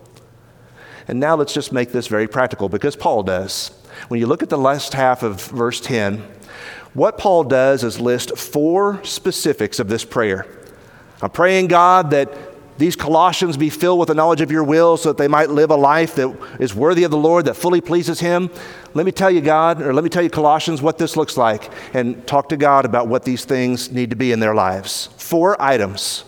And 1.07 1.19
now 1.19 1.35
let's 1.35 1.53
just 1.53 1.71
make 1.71 1.91
this 1.91 2.07
very 2.07 2.27
practical 2.27 2.69
because 2.69 2.95
Paul 2.95 3.23
does. 3.23 3.69
When 4.07 4.19
you 4.19 4.27
look 4.27 4.43
at 4.43 4.49
the 4.49 4.57
last 4.57 4.93
half 4.93 5.23
of 5.23 5.41
verse 5.41 5.81
10, 5.81 6.23
what 6.93 7.17
Paul 7.17 7.45
does 7.45 7.83
is 7.83 7.99
list 7.99 8.37
four 8.37 9.03
specifics 9.03 9.79
of 9.79 9.87
this 9.87 10.05
prayer. 10.05 10.45
I'm 11.21 11.29
praying, 11.29 11.67
God, 11.67 12.11
that 12.11 12.31
these 12.81 12.95
Colossians 12.95 13.57
be 13.57 13.69
filled 13.69 13.99
with 13.99 14.07
the 14.07 14.15
knowledge 14.15 14.41
of 14.41 14.49
your 14.49 14.63
will 14.63 14.97
so 14.97 15.09
that 15.09 15.17
they 15.19 15.27
might 15.27 15.51
live 15.51 15.69
a 15.69 15.75
life 15.75 16.15
that 16.15 16.35
is 16.59 16.73
worthy 16.73 17.03
of 17.03 17.11
the 17.11 17.17
Lord, 17.17 17.45
that 17.45 17.53
fully 17.53 17.79
pleases 17.79 18.19
Him. 18.19 18.49
Let 18.95 19.05
me 19.05 19.11
tell 19.11 19.29
you, 19.29 19.39
God, 19.39 19.83
or 19.83 19.93
let 19.93 20.03
me 20.03 20.09
tell 20.09 20.23
you, 20.23 20.31
Colossians, 20.31 20.81
what 20.81 20.97
this 20.97 21.15
looks 21.15 21.37
like, 21.37 21.71
and 21.93 22.25
talk 22.25 22.49
to 22.49 22.57
God 22.57 22.85
about 22.85 23.07
what 23.07 23.23
these 23.23 23.45
things 23.45 23.91
need 23.91 24.09
to 24.09 24.15
be 24.15 24.31
in 24.31 24.39
their 24.39 24.55
lives. 24.55 25.09
Four 25.17 25.61
items. 25.61 26.23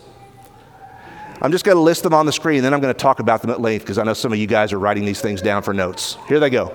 I'm 1.42 1.52
just 1.52 1.66
going 1.66 1.76
to 1.76 1.82
list 1.82 2.04
them 2.04 2.14
on 2.14 2.28
the 2.28 2.32
screen, 2.32 2.58
and 2.58 2.66
then 2.66 2.74
I'm 2.76 2.82
going 2.82 2.94
to 2.94 3.00
talk 3.00 3.20
about 3.20 3.42
them 3.42 3.50
at 3.50 3.60
length 3.60 3.82
because 3.82 3.98
I 3.98 4.04
know 4.04 4.14
some 4.14 4.32
of 4.32 4.38
you 4.38 4.46
guys 4.46 4.72
are 4.74 4.80
writing 4.80 5.06
these 5.06 5.22
things 5.22 5.42
down 5.42 5.64
for 5.64 5.74
notes. 5.74 6.18
Here 6.28 6.40
they 6.40 6.52
go. 6.52 6.68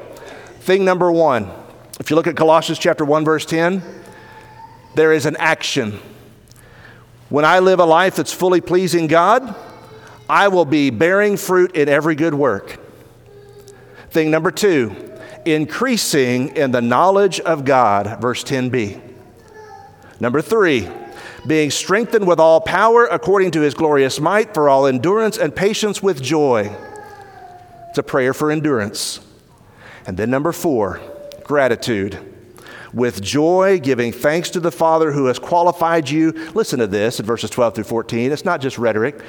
Thing 0.58 0.84
number 0.84 1.12
one 1.12 1.52
if 2.00 2.10
you 2.10 2.16
look 2.16 2.26
at 2.26 2.34
Colossians 2.34 2.80
chapter 2.80 3.04
1 3.04 3.24
verse 3.24 3.46
10, 3.46 3.80
there 4.96 5.12
is 5.12 5.24
an 5.24 5.36
action. 5.36 6.00
When 7.28 7.44
I 7.44 7.60
live 7.60 7.78
a 7.78 7.84
life 7.84 8.16
that's 8.16 8.32
fully 8.32 8.60
pleasing 8.60 9.06
God, 9.06 9.54
I 10.28 10.48
will 10.48 10.64
be 10.64 10.90
bearing 10.90 11.36
fruit 11.36 11.74
in 11.74 11.88
every 11.88 12.14
good 12.14 12.34
work. 12.34 12.78
Thing 14.10 14.30
number 14.30 14.50
2, 14.50 15.10
increasing 15.44 16.56
in 16.56 16.70
the 16.70 16.82
knowledge 16.82 17.40
of 17.40 17.64
God, 17.64 18.20
verse 18.20 18.44
10b. 18.44 19.00
Number 20.20 20.42
3, 20.42 20.88
being 21.46 21.70
strengthened 21.70 22.26
with 22.26 22.40
all 22.40 22.60
power 22.60 23.06
according 23.06 23.52
to 23.52 23.60
his 23.60 23.74
glorious 23.74 24.20
might 24.20 24.52
for 24.52 24.68
all 24.68 24.86
endurance 24.86 25.38
and 25.38 25.54
patience 25.54 26.02
with 26.02 26.22
joy. 26.22 26.74
It's 27.88 27.98
a 27.98 28.02
prayer 28.02 28.34
for 28.34 28.50
endurance. 28.50 29.20
And 30.06 30.16
then 30.16 30.30
number 30.30 30.52
4, 30.52 31.00
gratitude. 31.44 32.18
With 32.92 33.22
joy, 33.22 33.80
giving 33.80 34.12
thanks 34.12 34.50
to 34.50 34.60
the 34.60 34.72
Father 34.72 35.12
who 35.12 35.26
has 35.26 35.38
qualified 35.38 36.08
you. 36.08 36.32
Listen 36.54 36.78
to 36.78 36.86
this 36.86 37.20
in 37.20 37.26
verses 37.26 37.50
12 37.50 37.74
through 37.74 37.84
14. 37.84 38.32
It's 38.32 38.44
not 38.44 38.60
just 38.60 38.78
rhetoric. 38.78 39.20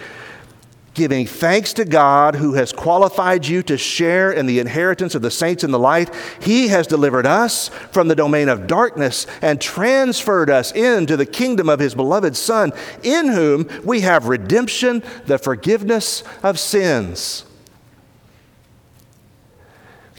Giving 1.00 1.28
thanks 1.28 1.72
to 1.76 1.86
God 1.86 2.36
who 2.36 2.56
has 2.56 2.74
qualified 2.74 3.48
you 3.48 3.64
to 3.64 3.78
share 3.78 4.34
in 4.34 4.48
the 4.48 4.60
inheritance 4.60 5.16
of 5.16 5.22
the 5.22 5.32
saints 5.32 5.64
in 5.64 5.72
the 5.72 5.80
light. 5.80 6.14
He 6.42 6.68
has 6.68 6.88
delivered 6.88 7.26
us 7.26 7.70
from 7.94 8.10
the 8.10 8.18
domain 8.18 8.50
of 8.50 8.68
darkness 8.68 9.26
and 9.42 9.62
transferred 9.62 10.50
us 10.50 10.74
into 10.74 11.16
the 11.16 11.26
kingdom 11.26 11.70
of 11.70 11.80
His 11.80 11.96
beloved 11.96 12.36
Son, 12.36 12.74
in 13.02 13.30
whom 13.30 13.70
we 13.86 14.02
have 14.02 14.28
redemption, 14.28 15.02
the 15.26 15.38
forgiveness 15.38 16.22
of 16.44 16.60
sins. 16.60 17.46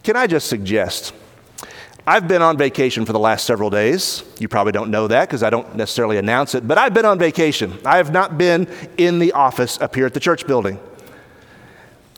Can 0.02 0.16
I 0.16 0.26
just 0.26 0.48
suggest? 0.48 1.12
I've 2.06 2.26
been 2.26 2.42
on 2.42 2.56
vacation 2.56 3.04
for 3.04 3.12
the 3.12 3.18
last 3.18 3.44
several 3.44 3.70
days. 3.70 4.24
You 4.38 4.48
probably 4.48 4.72
don't 4.72 4.90
know 4.90 5.06
that 5.08 5.28
because 5.28 5.42
I 5.42 5.50
don't 5.50 5.76
necessarily 5.76 6.16
announce 6.16 6.54
it, 6.54 6.66
but 6.66 6.78
I've 6.78 6.94
been 6.94 7.04
on 7.04 7.18
vacation. 7.18 7.78
I 7.84 7.98
have 7.98 8.12
not 8.12 8.38
been 8.38 8.68
in 8.96 9.18
the 9.18 9.32
office 9.32 9.80
up 9.80 9.94
here 9.94 10.06
at 10.06 10.14
the 10.14 10.20
church 10.20 10.46
building. 10.46 10.78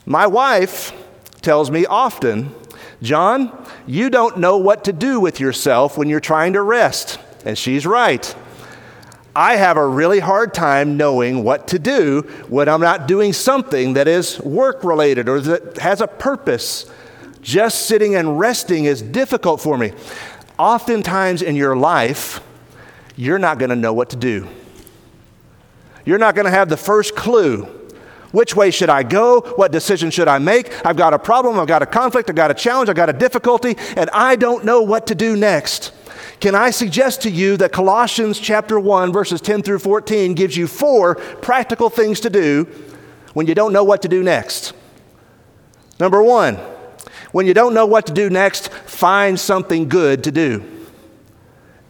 My 0.05 0.27
wife 0.27 0.93
tells 1.41 1.69
me 1.69 1.85
often, 1.85 2.53
John, 3.01 3.51
You 3.85 4.09
don't 4.09 4.37
know 4.37 4.57
what 4.57 4.85
to 4.85 4.93
do 4.93 5.19
with 5.19 5.39
yourself 5.39 5.97
when 5.97 6.07
you're 6.07 6.21
trying 6.21 6.53
to 6.53 6.61
rest. 6.61 7.19
And 7.45 7.57
she's 7.57 7.85
right. 7.85 8.33
I 9.35 9.55
have 9.55 9.77
a 9.77 9.85
really 9.85 10.19
hard 10.19 10.53
time 10.53 10.95
knowing 10.95 11.43
what 11.43 11.67
to 11.69 11.79
do 11.79 12.21
when 12.47 12.69
I'm 12.69 12.81
not 12.81 13.07
doing 13.07 13.33
something 13.33 13.93
that 13.93 14.07
is 14.07 14.39
work 14.39 14.83
related 14.83 15.27
or 15.27 15.41
that 15.41 15.77
has 15.79 16.01
a 16.01 16.07
purpose. 16.07 16.89
Just 17.43 17.87
sitting 17.87 18.15
and 18.15 18.39
resting 18.39 18.85
is 18.85 19.01
difficult 19.01 19.61
for 19.61 19.77
me. 19.77 19.91
Oftentimes 20.57 21.41
in 21.41 21.55
your 21.55 21.75
life, 21.75 22.41
you're 23.15 23.39
not 23.39 23.59
going 23.59 23.69
to 23.69 23.75
know 23.75 23.93
what 23.93 24.09
to 24.11 24.15
do. 24.15 24.47
You're 26.05 26.17
not 26.17 26.35
going 26.35 26.45
to 26.45 26.51
have 26.51 26.69
the 26.69 26.77
first 26.77 27.15
clue. 27.15 27.63
Which 28.31 28.55
way 28.55 28.71
should 28.71 28.89
I 28.89 29.03
go? 29.03 29.41
What 29.57 29.71
decision 29.71 30.09
should 30.09 30.27
I 30.27 30.39
make? 30.39 30.85
I've 30.85 30.97
got 30.97 31.13
a 31.13 31.19
problem, 31.19 31.59
I've 31.59 31.67
got 31.67 31.83
a 31.83 31.85
conflict, 31.85 32.29
I've 32.29 32.35
got 32.35 32.49
a 32.49 32.55
challenge, 32.55 32.89
I've 32.89 32.95
got 32.95 33.09
a 33.09 33.13
difficulty, 33.13 33.75
and 33.95 34.09
I 34.11 34.35
don't 34.35 34.65
know 34.65 34.81
what 34.81 35.05
to 35.07 35.15
do 35.15 35.37
next. 35.37 35.91
Can 36.39 36.55
I 36.55 36.71
suggest 36.71 37.21
to 37.21 37.29
you 37.29 37.57
that 37.57 37.71
Colossians 37.71 38.39
chapter 38.39 38.79
1 38.79 39.13
verses 39.13 39.39
10 39.39 39.61
through 39.61 39.79
14 39.79 40.33
gives 40.33 40.57
you 40.57 40.67
four 40.67 41.15
practical 41.15 41.89
things 41.89 42.19
to 42.21 42.29
do 42.29 42.67
when 43.33 43.47
you 43.47 43.53
don't 43.53 43.71
know 43.71 43.83
what 43.83 44.01
to 44.01 44.07
do 44.07 44.23
next? 44.23 44.73
Number 45.99 46.23
1, 46.23 46.57
when 47.33 47.47
you 47.47 47.53
don't 47.53 47.73
know 47.73 47.85
what 47.85 48.05
to 48.05 48.13
do 48.13 48.29
next, 48.29 48.71
find 48.71 49.37
something 49.37 49.89
good 49.89 50.23
to 50.23 50.31
do. 50.31 50.63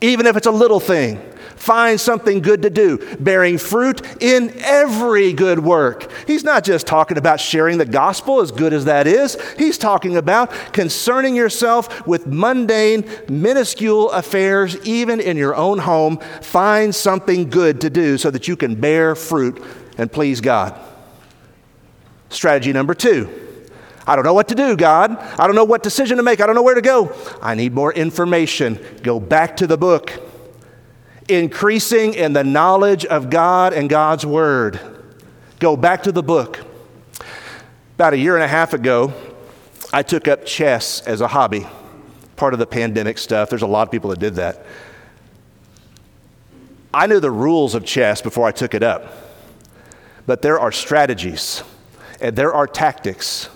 Even 0.02 0.26
if 0.26 0.36
it's 0.36 0.48
a 0.48 0.52
little 0.52 0.80
thing. 0.80 1.22
Find 1.56 2.00
something 2.00 2.42
good 2.42 2.64
to 2.64 2.70
do, 2.70 3.16
bearing 3.22 3.58
fruit 3.58 4.02
in 4.22 4.54
every 4.60 5.32
good 5.32 5.60
work. 5.60 6.12
He's 6.28 6.44
not 6.44 6.66
just 6.66 6.86
talking 6.88 7.18
about 7.18 7.40
sharing 7.40 7.78
the 7.78 7.86
gospel, 7.86 8.42
as 8.42 8.52
good 8.52 8.74
as 8.74 8.84
that 8.84 9.08
is. 9.08 9.38
He's 9.58 9.78
talking 9.78 10.18
about 10.18 10.52
concerning 10.74 11.36
yourself 11.36 12.06
with 12.06 12.28
mundane, 12.28 13.10
minuscule 13.30 14.12
affairs, 14.12 14.76
even 14.86 15.22
in 15.22 15.38
your 15.38 15.56
own 15.56 15.78
home. 15.80 16.18
Find 16.42 16.94
something 16.94 17.50
good 17.50 17.80
to 17.80 17.90
do 17.90 18.18
so 18.18 18.30
that 18.30 18.50
you 18.50 18.58
can 18.58 18.76
bear 18.76 19.16
fruit 19.16 19.64
and 19.98 20.12
please 20.12 20.42
God. 20.42 20.78
Strategy 22.28 22.74
number 22.74 22.94
two. 22.94 23.43
I 24.06 24.16
don't 24.16 24.26
know 24.26 24.34
what 24.34 24.50
to 24.50 24.56
do, 24.56 24.76
God. 24.76 25.18
I 25.40 25.48
don't 25.48 25.56
know 25.56 25.64
what 25.64 25.84
decision 25.84 26.18
to 26.18 26.24
make. 26.24 26.42
I 26.42 26.46
don't 26.46 26.56
know 26.56 26.64
where 26.64 26.76
to 26.76 26.82
go. 26.82 27.16
I 27.42 27.56
need 27.56 27.74
more 27.74 27.94
information. 27.94 28.80
Go 29.02 29.20
back 29.20 29.58
to 29.58 29.68
the 29.68 29.78
book 29.78 30.20
increasing 31.30 32.14
in 32.14 32.34
the 32.34 32.44
knowledge 32.44 33.06
of 33.06 33.30
God 33.30 33.74
and 33.74 33.90
God's 33.90 34.26
Word. 34.26 34.80
Go 35.60 35.78
back 35.78 36.04
to 36.04 36.12
the 36.12 36.24
book. 36.24 36.60
About 37.96 38.14
a 38.14 38.18
year 38.18 38.36
and 38.36 38.44
a 38.44 38.48
half 38.48 38.74
ago, 38.74 39.14
I 39.92 40.04
took 40.04 40.28
up 40.28 40.46
chess 40.46 41.02
as 41.02 41.22
a 41.22 41.28
hobby, 41.28 41.68
part 42.36 42.54
of 42.54 42.60
the 42.60 42.66
pandemic 42.66 43.18
stuff. 43.18 43.50
There's 43.50 43.62
a 43.62 43.68
lot 43.68 43.88
of 43.88 43.92
people 43.92 44.10
that 44.10 44.20
did 44.20 44.36
that. 44.36 44.66
I 46.94 47.08
knew 47.08 47.20
the 47.20 47.32
rules 47.32 47.76
of 47.76 47.86
chess 47.86 48.22
before 48.22 48.48
I 48.48 48.52
took 48.52 48.74
it 48.74 48.84
up, 48.84 49.14
but 50.26 50.42
there 50.42 50.60
are 50.60 50.72
strategies 50.72 51.64
and 52.22 52.36
there 52.36 52.54
are 52.54 52.68
tactics 52.68 53.50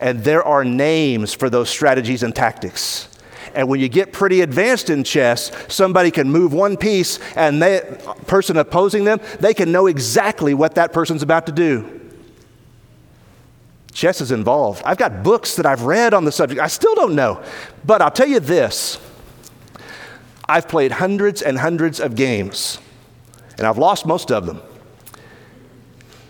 and 0.00 0.24
there 0.24 0.42
are 0.42 0.64
names 0.64 1.34
for 1.34 1.50
those 1.50 1.68
strategies 1.68 2.22
and 2.22 2.34
tactics. 2.34 3.08
And 3.54 3.68
when 3.68 3.80
you 3.80 3.88
get 3.88 4.12
pretty 4.12 4.42
advanced 4.42 4.90
in 4.90 5.04
chess, 5.04 5.50
somebody 5.68 6.10
can 6.10 6.30
move 6.30 6.52
one 6.52 6.76
piece 6.76 7.18
and 7.36 7.60
the 7.60 8.16
person 8.26 8.56
opposing 8.56 9.04
them, 9.04 9.20
they 9.40 9.54
can 9.54 9.72
know 9.72 9.86
exactly 9.86 10.54
what 10.54 10.76
that 10.76 10.92
person's 10.92 11.22
about 11.22 11.46
to 11.46 11.52
do. 11.52 12.00
Chess 13.92 14.20
is 14.20 14.30
involved. 14.30 14.82
I've 14.84 14.98
got 14.98 15.22
books 15.24 15.56
that 15.56 15.66
I've 15.66 15.82
read 15.82 16.14
on 16.14 16.24
the 16.24 16.32
subject. 16.32 16.60
I 16.60 16.68
still 16.68 16.94
don't 16.94 17.14
know. 17.14 17.42
But 17.84 18.00
I'll 18.00 18.10
tell 18.10 18.28
you 18.28 18.40
this 18.40 18.98
I've 20.48 20.68
played 20.68 20.92
hundreds 20.92 21.42
and 21.42 21.58
hundreds 21.58 22.00
of 22.00 22.14
games, 22.14 22.78
and 23.58 23.66
I've 23.66 23.78
lost 23.78 24.06
most 24.06 24.30
of 24.30 24.46
them. 24.46 24.60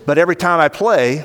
But 0.07 0.19
every 0.19 0.37
time 0.37 0.59
I 0.59 0.69
play, 0.69 1.25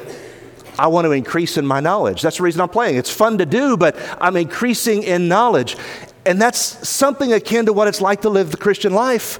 I 0.78 0.88
want 0.88 1.06
to 1.06 1.12
increase 1.12 1.58
in 1.58 1.66
my 1.66 1.80
knowledge. 1.80 2.22
That's 2.22 2.38
the 2.38 2.44
reason 2.44 2.62
I'm 2.62 2.70
playing. 2.70 2.98
It's 2.98 3.12
fun 3.12 3.38
to 3.38 3.46
do, 3.46 3.78
but 3.78 3.96
I'm 4.20 4.36
increasing 4.36 5.04
in 5.04 5.28
knowledge. 5.28 5.78
And 6.26 6.42
that's 6.42 6.88
something 6.88 7.34
akin 7.34 7.68
to 7.68 7.74
what 7.74 7.88
it's 7.88 8.02
like 8.02 8.22
to 8.22 8.30
live 8.30 8.52
the 8.52 8.58
Christian 8.58 8.94
life. 8.94 9.40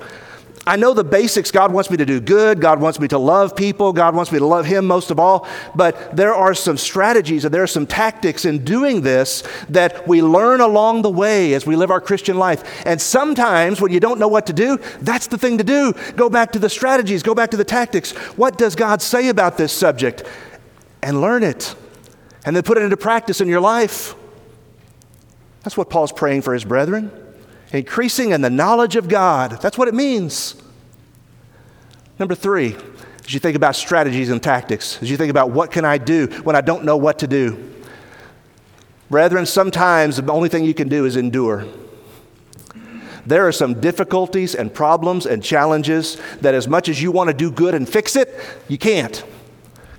I 0.68 0.78
know 0.78 0.94
the 0.94 1.04
basics. 1.04 1.52
God 1.52 1.72
wants 1.72 1.92
me 1.92 1.98
to 1.98 2.06
do 2.06 2.20
good. 2.20 2.60
God 2.60 2.82
wants 2.82 3.00
me 3.00 3.08
to 3.10 3.20
love 3.20 3.56
people. 3.56 3.94
God 3.94 4.16
wants 4.16 4.32
me 4.32 4.40
to 4.40 4.46
love 4.46 4.66
Him 4.66 4.88
most 4.88 5.12
of 5.12 5.20
all. 5.20 5.48
But 5.76 6.16
there 6.16 6.34
are 6.34 6.56
some 6.56 6.78
strategies 6.78 7.46
and 7.46 7.54
there 7.54 7.62
are 7.62 7.68
some 7.68 7.86
tactics 7.86 8.46
in 8.46 8.64
doing 8.64 9.02
this 9.02 9.44
that 9.70 10.08
we 10.08 10.24
learn 10.24 10.62
along 10.62 11.04
the 11.04 11.12
way 11.12 11.54
as 11.54 11.68
we 11.68 11.76
live 11.76 11.92
our 11.92 12.02
Christian 12.02 12.38
life. 12.38 12.84
And 12.86 13.00
sometimes 13.00 13.80
when 13.80 13.92
you 13.92 14.00
don't 14.00 14.20
know 14.20 14.28
what 14.28 14.48
to 14.48 14.54
do, 14.54 14.80
that's 15.02 15.28
the 15.28 15.38
thing 15.38 15.60
to 15.60 15.64
do. 15.64 15.94
Go 16.16 16.30
back 16.30 16.52
to 16.54 16.60
the 16.60 16.70
strategies, 16.70 17.22
go 17.22 17.36
back 17.36 17.52
to 17.52 17.58
the 17.58 17.64
tactics. 17.64 18.14
What 18.36 18.58
does 18.58 18.76
God 18.76 19.04
say 19.04 19.30
about 19.30 19.58
this 19.58 19.72
subject? 19.72 20.24
And 21.06 21.22
learn 21.22 21.44
it 21.44 21.76
and 22.44 22.56
then 22.56 22.64
put 22.64 22.78
it 22.78 22.82
into 22.82 22.98
practice 22.98 23.40
in 23.40 23.48
your 23.48 23.62
life. 23.62 24.16
That's 25.64 25.78
what 25.78 25.90
Paul's 25.90 26.12
praying 26.12 26.42
for 26.42 26.54
his 26.54 26.66
brethren. 26.66 27.12
Increasing 27.72 28.32
in 28.32 28.42
the 28.42 28.50
knowledge 28.50 28.96
of 28.96 29.08
God. 29.08 29.62
That's 29.62 29.78
what 29.78 29.88
it 29.88 29.94
means. 29.94 30.56
Number 32.18 32.34
three, 32.34 32.76
as 33.24 33.34
you 33.34 33.40
think 33.40 33.56
about 33.56 33.76
strategies 33.76 34.30
and 34.30 34.42
tactics, 34.42 35.02
as 35.02 35.10
you 35.10 35.18
think 35.18 35.30
about 35.30 35.52
what 35.52 35.72
can 35.72 35.86
I 35.86 36.00
do 36.00 36.28
when 36.44 36.56
I 36.56 36.62
don't 36.62 36.86
know 36.86 36.98
what 36.98 37.20
to 37.20 37.28
do, 37.28 37.74
brethren, 39.10 39.46
sometimes 39.46 40.18
the 40.18 40.34
only 40.34 40.50
thing 40.50 40.64
you 40.66 40.74
can 40.74 40.90
do 40.90 41.06
is 41.06 41.18
endure. 41.18 41.66
There 43.28 43.48
are 43.48 43.52
some 43.52 43.80
difficulties 43.80 44.56
and 44.56 44.74
problems 44.74 45.26
and 45.26 45.44
challenges 45.44 46.20
that, 46.42 46.54
as 46.56 46.68
much 46.68 46.90
as 46.90 47.02
you 47.02 47.12
want 47.12 47.30
to 47.30 47.34
do 47.34 47.52
good 47.52 47.76
and 47.76 47.88
fix 47.88 48.16
it, 48.16 48.30
you 48.68 48.78
can't 48.78 49.24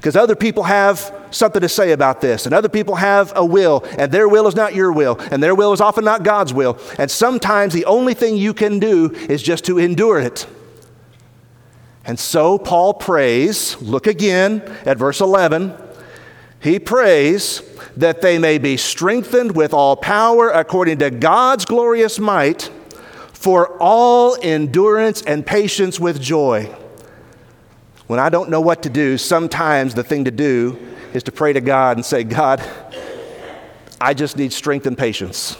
because 0.06 0.14
other 0.14 0.36
people 0.36 0.62
have 0.62 1.12
something 1.32 1.60
to 1.60 1.68
say 1.68 1.90
about 1.90 2.20
this, 2.20 2.46
and 2.46 2.54
other 2.54 2.68
people 2.68 2.94
have 2.94 3.32
a 3.34 3.44
will, 3.44 3.84
and 3.98 4.12
their 4.12 4.28
will 4.28 4.46
is 4.46 4.54
not 4.54 4.72
your 4.72 4.92
will, 4.92 5.18
and 5.32 5.42
their 5.42 5.52
will 5.52 5.72
is 5.72 5.80
often 5.80 6.04
not 6.04 6.22
God's 6.22 6.54
will. 6.54 6.78
And 6.96 7.10
sometimes 7.10 7.74
the 7.74 7.86
only 7.86 8.14
thing 8.14 8.36
you 8.36 8.54
can 8.54 8.78
do 8.78 9.10
is 9.28 9.42
just 9.42 9.64
to 9.64 9.78
endure 9.78 10.20
it. 10.20 10.46
And 12.04 12.20
so 12.20 12.56
Paul 12.56 12.94
prays, 12.94 13.82
look 13.82 14.06
again 14.06 14.62
at 14.84 14.96
verse 14.96 15.20
11. 15.20 15.76
He 16.60 16.78
prays 16.78 17.62
that 17.96 18.22
they 18.22 18.38
may 18.38 18.58
be 18.58 18.76
strengthened 18.76 19.56
with 19.56 19.74
all 19.74 19.96
power 19.96 20.50
according 20.50 20.98
to 21.00 21.10
God's 21.10 21.64
glorious 21.64 22.20
might 22.20 22.70
for 23.32 23.76
all 23.82 24.36
endurance 24.40 25.22
and 25.22 25.44
patience 25.44 25.98
with 25.98 26.22
joy 26.22 26.72
when 28.06 28.20
I 28.20 28.28
don't 28.28 28.50
know 28.50 28.60
what 28.60 28.82
to 28.84 28.90
do, 28.90 29.18
sometimes 29.18 29.94
the 29.94 30.04
thing 30.04 30.24
to 30.24 30.30
do 30.30 30.78
is 31.12 31.22
to 31.24 31.32
pray 31.32 31.52
to 31.52 31.60
God 31.60 31.96
and 31.96 32.04
say, 32.04 32.24
God, 32.24 32.62
I 34.00 34.14
just 34.14 34.36
need 34.36 34.52
strength 34.52 34.86
and 34.86 34.96
patience. 34.96 35.56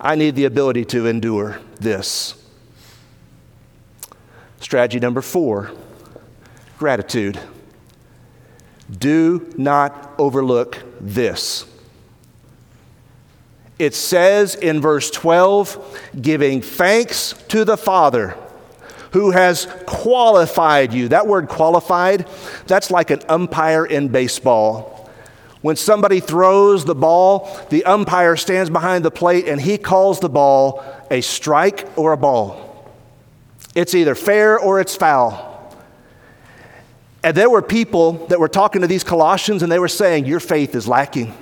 I 0.00 0.14
need 0.14 0.36
the 0.36 0.46
ability 0.46 0.84
to 0.86 1.06
endure 1.06 1.60
this. 1.80 2.34
Strategy 4.60 4.98
number 4.98 5.22
four 5.22 5.70
gratitude. 6.78 7.38
Do 8.90 9.52
not 9.56 10.12
overlook 10.18 10.82
this. 11.00 11.66
It 13.78 13.94
says 13.94 14.54
in 14.54 14.80
verse 14.80 15.10
12, 15.10 16.00
giving 16.20 16.62
thanks 16.62 17.34
to 17.48 17.64
the 17.64 17.76
Father 17.76 18.36
who 19.12 19.30
has 19.30 19.66
qualified 19.86 20.92
you. 20.92 21.08
That 21.08 21.26
word 21.26 21.48
qualified, 21.48 22.28
that's 22.66 22.90
like 22.90 23.10
an 23.10 23.20
umpire 23.28 23.84
in 23.84 24.08
baseball. 24.08 25.10
When 25.60 25.76
somebody 25.76 26.20
throws 26.20 26.84
the 26.84 26.94
ball, 26.94 27.50
the 27.70 27.84
umpire 27.84 28.36
stands 28.36 28.70
behind 28.70 29.04
the 29.04 29.10
plate 29.10 29.48
and 29.48 29.60
he 29.60 29.76
calls 29.76 30.20
the 30.20 30.28
ball 30.28 30.84
a 31.10 31.20
strike 31.20 31.86
or 31.96 32.12
a 32.12 32.16
ball. 32.16 32.64
It's 33.74 33.94
either 33.94 34.14
fair 34.14 34.58
or 34.58 34.80
it's 34.80 34.94
foul. 34.94 35.46
And 37.24 37.36
there 37.36 37.50
were 37.50 37.62
people 37.62 38.26
that 38.28 38.38
were 38.38 38.48
talking 38.48 38.82
to 38.82 38.86
these 38.86 39.02
Colossians 39.02 39.62
and 39.62 39.72
they 39.72 39.80
were 39.80 39.88
saying, 39.88 40.26
Your 40.26 40.40
faith 40.40 40.74
is 40.76 40.86
lacking. 40.86 41.34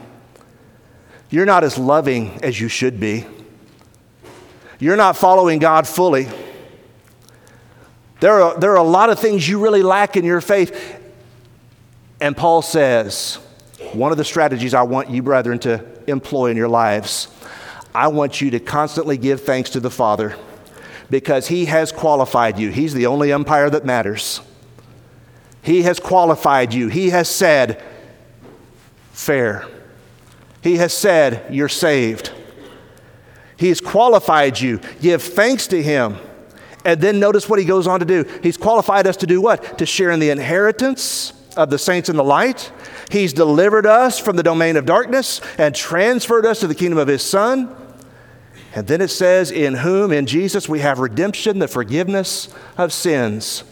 You're 1.28 1.46
not 1.46 1.64
as 1.64 1.76
loving 1.76 2.42
as 2.42 2.58
you 2.58 2.68
should 2.68 2.98
be. 2.98 3.26
You're 4.78 4.96
not 4.96 5.16
following 5.16 5.58
God 5.58 5.86
fully. 5.86 6.28
There 8.20 8.40
are, 8.40 8.58
there 8.58 8.72
are 8.72 8.76
a 8.76 8.82
lot 8.82 9.10
of 9.10 9.18
things 9.18 9.48
you 9.48 9.62
really 9.62 9.82
lack 9.82 10.16
in 10.16 10.24
your 10.24 10.40
faith. 10.40 11.00
And 12.20 12.36
Paul 12.36 12.62
says, 12.62 13.36
one 13.92 14.10
of 14.10 14.18
the 14.18 14.24
strategies 14.24 14.72
I 14.72 14.82
want 14.82 15.10
you, 15.10 15.22
brethren, 15.22 15.58
to 15.60 15.84
employ 16.06 16.50
in 16.50 16.56
your 16.56 16.68
lives, 16.68 17.28
I 17.94 18.08
want 18.08 18.40
you 18.40 18.50
to 18.50 18.60
constantly 18.60 19.18
give 19.18 19.42
thanks 19.42 19.70
to 19.70 19.80
the 19.80 19.90
Father 19.90 20.36
because 21.10 21.48
He 21.48 21.66
has 21.66 21.92
qualified 21.92 22.58
you. 22.58 22.70
He's 22.70 22.94
the 22.94 23.06
only 23.06 23.32
umpire 23.32 23.68
that 23.70 23.84
matters. 23.84 24.40
He 25.62 25.82
has 25.82 26.00
qualified 26.00 26.72
you. 26.72 26.88
He 26.88 27.10
has 27.10 27.28
said, 27.28 27.82
fair. 29.12 29.66
He 30.62 30.76
has 30.76 30.92
said, 30.92 31.52
you're 31.52 31.68
saved. 31.68 32.32
He's 33.56 33.80
qualified 33.80 34.60
you. 34.60 34.80
Give 35.00 35.22
thanks 35.22 35.66
to 35.68 35.82
Him. 35.82 36.18
And 36.86 37.00
then 37.00 37.18
notice 37.18 37.48
what 37.48 37.58
He 37.58 37.64
goes 37.64 37.88
on 37.88 37.98
to 37.98 38.06
do. 38.06 38.24
He's 38.44 38.56
qualified 38.56 39.08
us 39.08 39.16
to 39.18 39.26
do 39.26 39.40
what? 39.40 39.78
To 39.78 39.84
share 39.84 40.12
in 40.12 40.20
the 40.20 40.30
inheritance 40.30 41.32
of 41.56 41.68
the 41.68 41.78
saints 41.78 42.08
in 42.08 42.14
the 42.14 42.22
light. 42.22 42.70
He's 43.10 43.32
delivered 43.32 43.86
us 43.86 44.20
from 44.20 44.36
the 44.36 44.44
domain 44.44 44.76
of 44.76 44.86
darkness 44.86 45.40
and 45.58 45.74
transferred 45.74 46.46
us 46.46 46.60
to 46.60 46.68
the 46.68 46.76
kingdom 46.76 46.98
of 46.98 47.08
His 47.08 47.22
Son. 47.22 47.74
And 48.72 48.86
then 48.86 49.00
it 49.00 49.08
says, 49.08 49.50
In 49.50 49.74
whom, 49.74 50.12
in 50.12 50.26
Jesus, 50.26 50.68
we 50.68 50.78
have 50.78 51.00
redemption, 51.00 51.58
the 51.58 51.66
forgiveness 51.66 52.54
of 52.78 52.92
sins. 52.92 53.64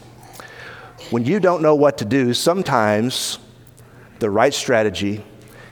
When 1.11 1.25
you 1.25 1.39
don't 1.39 1.63
know 1.63 1.77
what 1.77 1.99
to 1.99 2.05
do, 2.05 2.35
sometimes 2.35 3.39
the 4.19 4.29
right 4.29 4.53
strategy 4.53 5.25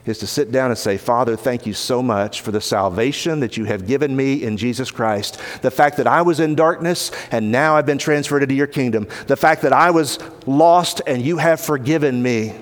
is 0.04 0.18
to 0.18 0.26
sit 0.26 0.50
down 0.50 0.70
and 0.70 0.78
say, 0.78 0.96
Father, 0.96 1.36
thank 1.36 1.64
you 1.64 1.72
so 1.72 2.02
much 2.02 2.40
for 2.40 2.50
the 2.50 2.60
salvation 2.60 3.40
that 3.40 3.56
you 3.56 3.64
have 3.64 3.86
given 3.86 4.16
me 4.16 4.42
in 4.42 4.56
Jesus 4.56 4.90
Christ. 4.90 5.40
The 5.62 5.70
fact 5.70 5.96
that 5.98 6.08
I 6.08 6.22
was 6.22 6.40
in 6.40 6.56
darkness 6.56 7.12
and 7.30 7.52
now 7.52 7.76
I've 7.76 7.86
been 7.86 7.98
transferred 7.98 8.42
into 8.42 8.54
your 8.54 8.66
kingdom. 8.66 9.06
The 9.28 9.36
fact 9.36 9.62
that 9.62 9.72
I 9.72 9.92
was 9.92 10.18
lost 10.44 11.02
and 11.06 11.22
you 11.22 11.38
have 11.38 11.60
forgiven 11.60 12.20
me. 12.20 12.52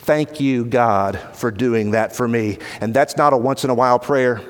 Thank 0.00 0.40
you, 0.40 0.64
God, 0.64 1.18
for 1.34 1.50
doing 1.50 1.92
that 1.92 2.14
for 2.14 2.26
me. 2.26 2.58
And 2.80 2.92
that's 2.92 3.16
not 3.16 3.32
a 3.32 3.36
once 3.36 3.62
in 3.62 3.70
a 3.70 3.74
while 3.74 3.98
prayer, 3.98 4.40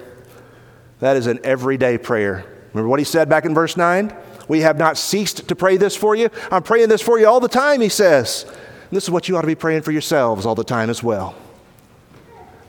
that 1.01 1.17
is 1.17 1.27
an 1.27 1.41
everyday 1.45 1.99
prayer. 1.99 2.45
Remember 2.73 2.89
what 2.89 3.01
he 3.01 3.05
said 3.05 3.29
back 3.29 3.45
in 3.45 3.55
verse 3.55 3.77
9? 3.77 4.15
We 4.49 4.61
have 4.61 4.79
not 4.79 4.97
ceased 4.97 5.49
to 5.49 5.57
pray 5.57 5.77
this 5.77 5.97
for 5.97 6.15
you. 6.15 6.31
I'm 6.51 6.63
praying 6.63 6.89
this 6.89 7.03
for 7.03 7.19
you 7.19 7.27
all 7.27 7.41
the 7.41 7.49
time, 7.49 7.81
he 7.81 7.89
says. 7.89 8.45
And 8.45 8.93
this 8.93 9.05
is 9.05 9.11
what 9.11 9.29
you 9.29 9.37
ought 9.37 9.43
to 9.43 9.47
be 9.47 9.55
praying 9.55 9.83
for 9.83 9.93
yourselves 9.93 10.47
all 10.47 10.55
the 10.55 10.65
time 10.65 10.89
as 10.89 11.03
well 11.03 11.35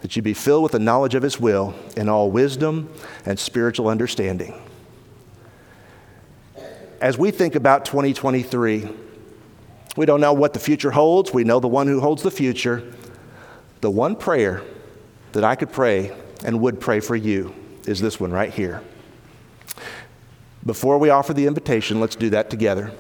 that 0.02 0.16
you 0.16 0.22
be 0.22 0.34
filled 0.34 0.64
with 0.64 0.72
the 0.74 0.80
knowledge 0.80 1.16
of 1.16 1.24
His 1.24 1.40
will 1.40 1.74
in 1.96 2.10
all 2.10 2.30
wisdom 2.30 2.92
and 3.26 3.40
spiritual 3.40 3.88
understanding. 3.88 4.54
As 7.02 7.18
we 7.18 7.32
think 7.32 7.56
about 7.56 7.86
2023, 7.86 8.90
we 9.96 10.06
don't 10.06 10.22
know 10.22 10.34
what 10.34 10.54
the 10.54 10.60
future 10.60 10.92
holds. 10.92 11.34
We 11.34 11.44
know 11.44 11.60
the 11.60 11.68
one 11.68 11.88
who 11.88 12.00
holds 12.00 12.24
the 12.24 12.32
future. 12.32 12.92
The 13.82 13.92
one 13.92 14.16
prayer 14.16 14.64
that 15.34 15.44
I 15.44 15.56
could 15.56 15.72
pray 15.72 16.16
and 16.44 16.62
would 16.62 16.80
pray 16.80 17.00
for 17.00 17.16
you 17.16 17.54
is 17.86 18.00
this 18.00 18.20
one 18.20 18.32
right 18.32 18.52
here. 18.52 18.82
Before 20.66 20.98
we 20.98 21.10
offer 21.10 21.34
the 21.34 21.48
invitation, 21.48 22.00
let's 22.00 22.16
do 22.16 22.30
that 22.32 22.50
together. 22.50 22.92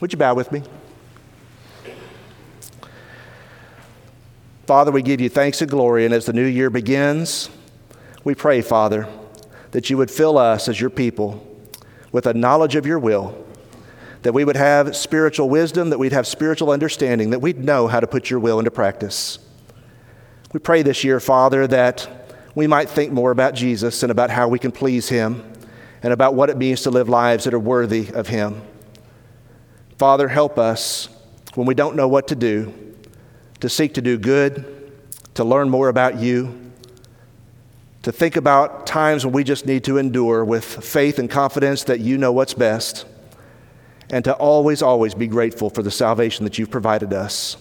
Would 0.00 0.12
you 0.12 0.18
bow 0.18 0.34
with 0.34 0.52
me? 0.52 0.62
Father, 4.68 4.92
we 4.92 5.00
give 5.00 5.18
you 5.18 5.30
thanks 5.30 5.62
and 5.62 5.70
glory, 5.70 6.04
and 6.04 6.12
as 6.12 6.26
the 6.26 6.32
new 6.34 6.44
year 6.44 6.68
begins, 6.68 7.48
we 8.22 8.34
pray, 8.34 8.60
Father, 8.60 9.08
that 9.70 9.88
you 9.88 9.96
would 9.96 10.10
fill 10.10 10.36
us 10.36 10.68
as 10.68 10.78
your 10.78 10.90
people 10.90 11.42
with 12.12 12.26
a 12.26 12.34
knowledge 12.34 12.74
of 12.74 12.84
your 12.84 12.98
will, 12.98 13.46
that 14.24 14.34
we 14.34 14.44
would 14.44 14.56
have 14.56 14.94
spiritual 14.94 15.48
wisdom, 15.48 15.88
that 15.88 15.98
we'd 15.98 16.12
have 16.12 16.26
spiritual 16.26 16.70
understanding, 16.70 17.30
that 17.30 17.38
we'd 17.38 17.64
know 17.64 17.86
how 17.86 17.98
to 17.98 18.06
put 18.06 18.28
your 18.28 18.40
will 18.40 18.58
into 18.58 18.70
practice. 18.70 19.38
We 20.52 20.60
pray 20.60 20.82
this 20.82 21.02
year, 21.02 21.18
Father, 21.18 21.66
that 21.66 22.06
we 22.54 22.66
might 22.66 22.90
think 22.90 23.10
more 23.10 23.30
about 23.30 23.54
Jesus 23.54 24.02
and 24.02 24.12
about 24.12 24.28
how 24.28 24.48
we 24.48 24.58
can 24.58 24.70
please 24.70 25.08
him 25.08 25.50
and 26.02 26.12
about 26.12 26.34
what 26.34 26.50
it 26.50 26.58
means 26.58 26.82
to 26.82 26.90
live 26.90 27.08
lives 27.08 27.44
that 27.44 27.54
are 27.54 27.58
worthy 27.58 28.10
of 28.12 28.28
him. 28.28 28.60
Father, 29.96 30.28
help 30.28 30.58
us 30.58 31.08
when 31.54 31.66
we 31.66 31.74
don't 31.74 31.96
know 31.96 32.06
what 32.06 32.28
to 32.28 32.36
do 32.36 32.87
to 33.60 33.68
seek 33.68 33.94
to 33.94 34.02
do 34.02 34.18
good, 34.18 34.92
to 35.34 35.44
learn 35.44 35.68
more 35.70 35.88
about 35.88 36.18
you, 36.18 36.72
to 38.02 38.12
think 38.12 38.36
about 38.36 38.86
times 38.86 39.24
when 39.24 39.34
we 39.34 39.44
just 39.44 39.66
need 39.66 39.84
to 39.84 39.98
endure 39.98 40.44
with 40.44 40.64
faith 40.64 41.18
and 41.18 41.28
confidence 41.28 41.84
that 41.84 42.00
you 42.00 42.16
know 42.16 42.32
what's 42.32 42.54
best, 42.54 43.06
and 44.10 44.24
to 44.24 44.34
always, 44.34 44.82
always 44.82 45.14
be 45.14 45.26
grateful 45.26 45.68
for 45.68 45.82
the 45.82 45.90
salvation 45.90 46.44
that 46.44 46.58
you've 46.58 46.70
provided 46.70 47.12
us. 47.12 47.56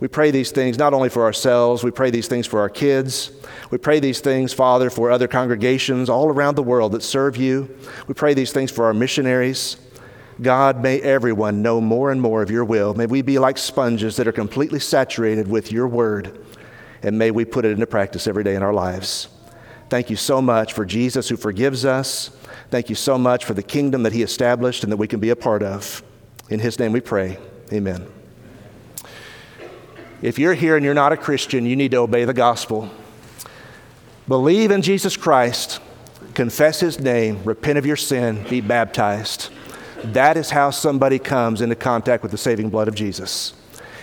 We 0.00 0.08
pray 0.08 0.30
these 0.30 0.50
things 0.50 0.76
not 0.76 0.92
only 0.92 1.08
for 1.08 1.22
ourselves, 1.22 1.82
we 1.82 1.90
pray 1.90 2.10
these 2.10 2.28
things 2.28 2.46
for 2.46 2.60
our 2.60 2.68
kids. 2.68 3.30
We 3.70 3.78
pray 3.78 4.00
these 4.00 4.20
things, 4.20 4.52
Father, 4.52 4.90
for 4.90 5.10
other 5.10 5.28
congregations 5.28 6.10
all 6.10 6.28
around 6.28 6.56
the 6.56 6.62
world 6.62 6.92
that 6.92 7.02
serve 7.02 7.36
you. 7.36 7.74
We 8.06 8.14
pray 8.14 8.34
these 8.34 8.52
things 8.52 8.70
for 8.70 8.84
our 8.84 8.92
missionaries. 8.92 9.76
God, 10.40 10.82
may 10.82 11.00
everyone 11.00 11.62
know 11.62 11.80
more 11.80 12.10
and 12.10 12.20
more 12.20 12.42
of 12.42 12.50
your 12.50 12.64
will. 12.64 12.94
May 12.94 13.06
we 13.06 13.22
be 13.22 13.38
like 13.38 13.56
sponges 13.56 14.16
that 14.16 14.26
are 14.26 14.32
completely 14.32 14.80
saturated 14.80 15.48
with 15.48 15.70
your 15.70 15.86
word, 15.86 16.44
and 17.02 17.18
may 17.18 17.30
we 17.30 17.44
put 17.44 17.64
it 17.64 17.72
into 17.72 17.86
practice 17.86 18.26
every 18.26 18.42
day 18.42 18.56
in 18.56 18.62
our 18.62 18.74
lives. 18.74 19.28
Thank 19.88 20.10
you 20.10 20.16
so 20.16 20.42
much 20.42 20.72
for 20.72 20.84
Jesus 20.84 21.28
who 21.28 21.36
forgives 21.36 21.84
us. 21.84 22.30
Thank 22.70 22.88
you 22.88 22.96
so 22.96 23.16
much 23.16 23.44
for 23.44 23.54
the 23.54 23.62
kingdom 23.62 24.02
that 24.02 24.12
he 24.12 24.22
established 24.22 24.82
and 24.82 24.90
that 24.90 24.96
we 24.96 25.06
can 25.06 25.20
be 25.20 25.30
a 25.30 25.36
part 25.36 25.62
of. 25.62 26.02
In 26.50 26.58
his 26.58 26.78
name 26.78 26.92
we 26.92 27.00
pray. 27.00 27.38
Amen. 27.72 28.06
If 30.20 30.38
you're 30.38 30.54
here 30.54 30.76
and 30.76 30.84
you're 30.84 30.94
not 30.94 31.12
a 31.12 31.16
Christian, 31.16 31.66
you 31.66 31.76
need 31.76 31.92
to 31.92 31.98
obey 31.98 32.24
the 32.24 32.34
gospel. 32.34 32.90
Believe 34.26 34.70
in 34.70 34.80
Jesus 34.80 35.16
Christ, 35.16 35.80
confess 36.32 36.80
his 36.80 36.98
name, 36.98 37.44
repent 37.44 37.78
of 37.78 37.84
your 37.86 37.96
sin, 37.96 38.42
be 38.48 38.60
baptized. 38.60 39.50
That 40.12 40.36
is 40.36 40.50
how 40.50 40.70
somebody 40.70 41.18
comes 41.18 41.62
into 41.62 41.74
contact 41.74 42.22
with 42.22 42.30
the 42.30 42.38
saving 42.38 42.68
blood 42.68 42.88
of 42.88 42.94
Jesus. 42.94 43.54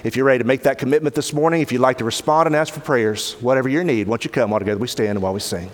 If 0.03 0.15
you're 0.15 0.25
ready 0.25 0.39
to 0.39 0.47
make 0.47 0.63
that 0.63 0.79
commitment 0.79 1.13
this 1.13 1.31
morning, 1.31 1.61
if 1.61 1.71
you'd 1.71 1.79
like 1.79 1.99
to 1.99 2.03
respond 2.03 2.47
and 2.47 2.55
ask 2.55 2.73
for 2.73 2.79
prayers, 2.79 3.33
whatever 3.33 3.69
your 3.69 3.83
need, 3.83 4.07
once 4.07 4.23
you 4.23 4.31
come, 4.31 4.51
all 4.51 4.57
together 4.57 4.79
we 4.79 4.87
stand 4.87 5.09
and 5.09 5.21
while 5.21 5.33
we 5.33 5.39
sing. 5.39 5.69